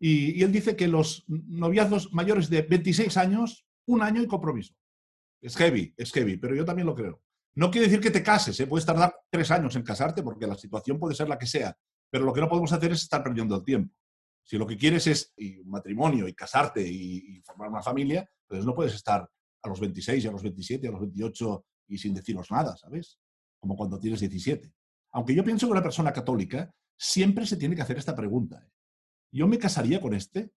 y, 0.00 0.38
y 0.38 0.42
él 0.42 0.52
dice 0.52 0.76
que 0.76 0.88
los 0.88 1.24
noviazgos 1.28 2.12
mayores 2.12 2.50
de 2.50 2.62
26 2.62 3.16
años, 3.16 3.66
un 3.86 4.02
año 4.02 4.22
y 4.22 4.26
compromiso. 4.26 4.74
Es 5.40 5.56
heavy, 5.56 5.94
es 5.96 6.12
heavy, 6.12 6.36
pero 6.36 6.54
yo 6.54 6.64
también 6.64 6.86
lo 6.86 6.94
creo. 6.94 7.22
No 7.54 7.70
quiere 7.70 7.86
decir 7.88 8.00
que 8.00 8.10
te 8.10 8.22
cases, 8.22 8.58
¿eh? 8.60 8.66
puedes 8.66 8.86
tardar 8.86 9.14
tres 9.30 9.50
años 9.50 9.74
en 9.76 9.82
casarte 9.82 10.22
porque 10.22 10.46
la 10.46 10.56
situación 10.56 10.98
puede 10.98 11.14
ser 11.14 11.28
la 11.28 11.38
que 11.38 11.46
sea, 11.46 11.76
pero 12.10 12.24
lo 12.24 12.32
que 12.32 12.40
no 12.40 12.48
podemos 12.48 12.72
hacer 12.72 12.92
es 12.92 13.02
estar 13.02 13.22
perdiendo 13.22 13.56
el 13.56 13.64
tiempo. 13.64 13.94
Si 14.48 14.56
lo 14.56 14.66
que 14.66 14.78
quieres 14.78 15.06
es 15.06 15.34
y 15.36 15.62
matrimonio 15.64 16.26
y 16.26 16.32
casarte 16.32 16.80
y, 16.80 17.38
formar 17.42 17.68
una 17.68 17.82
familia, 17.82 18.26
pues 18.46 18.64
no 18.64 18.74
puedes 18.74 18.94
estar 18.94 19.28
a 19.62 19.68
los 19.68 19.78
26, 19.78 20.24
y 20.24 20.26
a 20.26 20.32
los 20.32 20.42
27, 20.42 20.88
a 20.88 20.90
los 20.90 21.00
28 21.02 21.66
y 21.88 21.98
sin 21.98 22.14
deciros 22.14 22.50
nada, 22.50 22.74
¿sabes? 22.74 23.18
Como 23.60 23.76
cuando 23.76 24.00
tienes 24.00 24.20
17. 24.20 24.72
Aunque 25.12 25.34
yo 25.34 25.44
pienso 25.44 25.66
que 25.66 25.72
una 25.72 25.82
persona 25.82 26.14
católica 26.14 26.74
siempre 26.96 27.44
se 27.44 27.58
tiene 27.58 27.76
que 27.76 27.82
hacer 27.82 27.98
esta 27.98 28.16
pregunta. 28.16 28.64
¿eh? 28.66 28.70
¿Yo 29.32 29.46
me 29.46 29.58
casaría 29.58 30.00
con 30.00 30.14
este? 30.14 30.50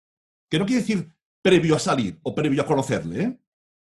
Que 0.49 0.61
no 0.61 0.67
quiere 0.67 0.83
decir 0.83 1.13
previo 1.43 1.75
a 1.75 1.81
salir 1.81 2.21
o 2.23 2.33
previo 2.33 2.63
a 2.63 2.67
conocerle, 2.67 3.23
¿eh? 3.25 3.41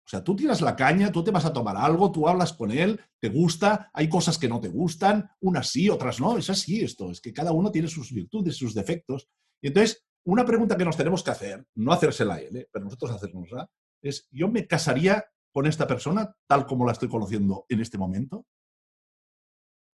O 0.07 0.09
sea, 0.09 0.23
tú 0.23 0.37
tiras 0.37 0.61
la 0.61 0.77
caña, 0.77 1.11
tú 1.11 1.25
te 1.25 1.33
vas 1.33 1.47
a 1.47 1.53
tomar 1.53 1.77
algo, 1.77 2.13
tú 2.13 2.29
hablas 2.29 2.53
con 2.53 2.71
él, 2.71 3.01
te 3.19 3.29
gusta, 3.29 3.91
hay 3.93 4.09
cosas 4.09 4.39
que 4.39 4.49
no 4.49 4.61
te 4.61 4.69
gustan, 4.69 5.29
unas 5.41 5.69
sí, 5.69 5.89
otras 5.89 6.21
no, 6.21 6.39
es 6.39 6.49
así 6.49 6.81
esto, 6.81 7.11
es 7.11 7.21
que 7.21 7.33
cada 7.33 7.51
uno 7.51 7.73
tiene 7.73 7.89
sus 7.89 8.13
virtudes, 8.13 8.55
sus 8.55 8.73
defectos. 8.73 9.29
Y 9.61 9.69
entonces, 9.69 10.07
una 10.25 10.45
pregunta 10.45 10.77
que 10.77 10.85
nos 10.85 10.97
tenemos 10.97 11.23
que 11.23 11.31
hacer, 11.31 11.65
no 11.75 11.93
hacérsela 11.93 12.35
a 12.35 12.41
él, 12.41 12.57
¿eh? 12.57 12.69
pero 12.71 12.85
nosotros 12.85 13.11
hacérnosla, 13.13 13.71
es, 14.03 14.29
¿yo 14.31 14.49
me 14.49 14.67
casaría 14.67 15.25
con 15.53 15.67
esta 15.67 15.87
persona 15.87 16.35
tal 16.47 16.67
como 16.67 16.85
la 16.85 16.93
estoy 16.93 17.09
conociendo 17.09 17.65
en 17.69 17.81
este 17.81 17.99
momento? 17.99 18.47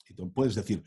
Y 0.07 0.13
tú 0.13 0.31
puedes 0.33 0.55
decir, 0.55 0.83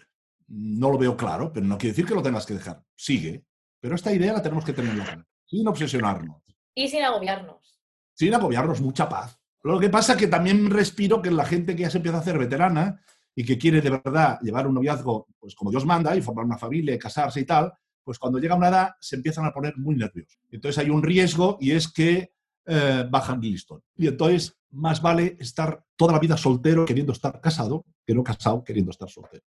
no 0.48 0.90
lo 0.90 0.98
veo 0.98 1.16
claro, 1.16 1.52
pero 1.52 1.66
no 1.66 1.78
quiere 1.78 1.92
decir 1.92 2.06
que 2.06 2.14
lo 2.14 2.22
tengas 2.22 2.46
que 2.46 2.54
dejar. 2.54 2.82
Sigue. 2.96 3.44
Pero 3.80 3.94
esta 3.94 4.12
idea 4.12 4.32
la 4.32 4.42
tenemos 4.42 4.64
que 4.64 4.72
tener 4.72 4.92
en 4.92 4.98
la 4.98 5.26
sin 5.46 5.68
obsesionarnos 5.68 6.42
y 6.74 6.88
sin 6.88 7.04
agobiarnos. 7.04 7.80
sin 8.14 8.34
agobiarnos, 8.34 8.80
mucha 8.80 9.08
paz. 9.08 9.38
Lo 9.62 9.78
que 9.78 9.88
pasa 9.88 10.12
es 10.12 10.18
que 10.18 10.26
también 10.26 10.70
respiro 10.70 11.22
que 11.22 11.30
la 11.30 11.44
gente 11.44 11.74
que 11.74 11.82
ya 11.82 11.90
se 11.90 11.98
empieza 11.98 12.18
a 12.18 12.20
hacer 12.20 12.38
veterana 12.38 13.00
y 13.34 13.44
que 13.44 13.56
quiere 13.56 13.80
de 13.80 13.90
verdad 13.90 14.38
llevar 14.42 14.66
un 14.66 14.74
noviazgo 14.74 15.26
pues 15.38 15.54
como 15.54 15.70
Dios 15.70 15.86
manda 15.86 16.14
y 16.14 16.22
formar 16.22 16.44
una 16.44 16.58
familia 16.58 16.94
y 16.94 16.98
casarse 16.98 17.40
y 17.40 17.44
tal, 17.44 17.72
pues 18.04 18.18
cuando 18.18 18.38
llega 18.38 18.54
una 18.54 18.68
edad 18.68 18.90
se 19.00 19.16
empiezan 19.16 19.44
a 19.46 19.52
poner 19.52 19.76
muy 19.76 19.96
nerviosos. 19.96 20.38
Entonces 20.50 20.78
hay 20.78 20.90
un 20.90 21.02
riesgo 21.02 21.58
y 21.60 21.72
es 21.72 21.92
que 21.92 22.34
eh, 22.66 23.04
bajan 23.10 23.42
el 23.42 23.50
listón. 23.50 23.82
Y 23.96 24.06
entonces 24.06 24.56
más 24.70 25.00
vale 25.00 25.36
estar 25.40 25.84
toda 25.96 26.12
la 26.12 26.18
vida 26.18 26.36
soltero 26.36 26.84
queriendo 26.84 27.12
estar 27.12 27.40
casado 27.40 27.84
que 28.06 28.14
no 28.14 28.22
casado 28.22 28.62
queriendo 28.62 28.90
estar 28.90 29.08
soltero. 29.08 29.44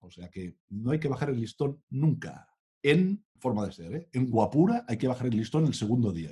O 0.00 0.10
sea 0.10 0.28
que 0.28 0.56
no 0.68 0.90
hay 0.90 1.00
que 1.00 1.08
bajar 1.08 1.30
el 1.30 1.40
listón 1.40 1.82
nunca 1.90 2.48
en 2.82 3.24
forma 3.38 3.66
de 3.66 3.72
ser. 3.72 3.94
¿eh? 3.94 4.08
En 4.12 4.30
guapura 4.30 4.84
hay 4.88 4.98
que 4.98 5.08
bajar 5.08 5.26
el 5.26 5.36
listón 5.36 5.66
el 5.66 5.74
segundo 5.74 6.12
día. 6.12 6.30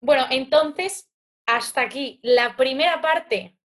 Bueno, 0.00 0.24
entonces, 0.30 1.10
hasta 1.46 1.82
aquí 1.82 2.20
la 2.22 2.56
primera 2.56 3.00
parte 3.00 3.58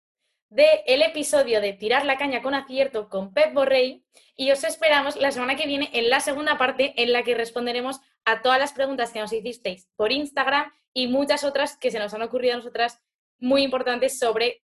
del 0.52 1.02
episodio 1.02 1.62
de 1.62 1.72
Tirar 1.72 2.06
la 2.06 2.18
caña 2.18 2.42
con 2.42 2.54
acierto 2.54 3.08
con 3.08 3.34
Pep 3.34 3.54
Borrell 3.54 4.04
y 4.36 4.52
os 4.52 4.66
esperamos 4.66 5.16
la 5.16 5.32
semana 5.32 5.56
que 5.56 5.66
viene 5.66 5.90
en 5.94 6.10
la 6.10 6.20
segunda 6.20 6.58
parte 6.58 6.94
en 7.02 7.14
la 7.14 7.24
que 7.24 7.36
responderemos 7.36 8.02
a 8.26 8.42
todas 8.42 8.60
las 8.60 8.74
preguntas 8.74 9.12
que 9.12 9.22
nos 9.22 9.32
hicisteis 9.32 9.88
por 9.96 10.12
Instagram 10.12 10.70
y 10.94 11.08
muchas 11.08 11.46
otras 11.46 11.78
que 11.78 11.90
se 11.90 12.00
nos 12.00 12.14
han 12.14 12.22
ocurrido 12.22 12.56
a 12.56 12.58
nosotras 12.58 13.02
muy 13.40 13.64
importantes 13.64 14.20
sobre 14.20 14.62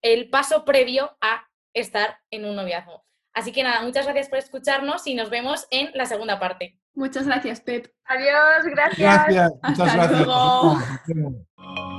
el 0.00 0.30
paso 0.30 0.64
previo 0.64 1.18
a 1.20 1.46
estar 1.74 2.18
en 2.30 2.46
un 2.46 2.56
noviazgo. 2.56 3.04
Así 3.34 3.52
que 3.52 3.62
nada, 3.62 3.82
muchas 3.82 4.06
gracias 4.06 4.30
por 4.30 4.38
escucharnos 4.38 5.06
y 5.06 5.14
nos 5.14 5.28
vemos 5.28 5.66
en 5.70 5.90
la 5.92 6.06
segunda 6.06 6.40
parte. 6.40 6.80
Muchas 6.94 7.26
gracias, 7.26 7.60
Pep. 7.60 7.92
Adiós, 8.06 8.64
gracias. 8.64 8.98
Gracias, 8.98 9.52
muchas 9.62 9.80
Hasta 9.80 9.96
gracias. 9.96 10.26
luego. 10.26 11.95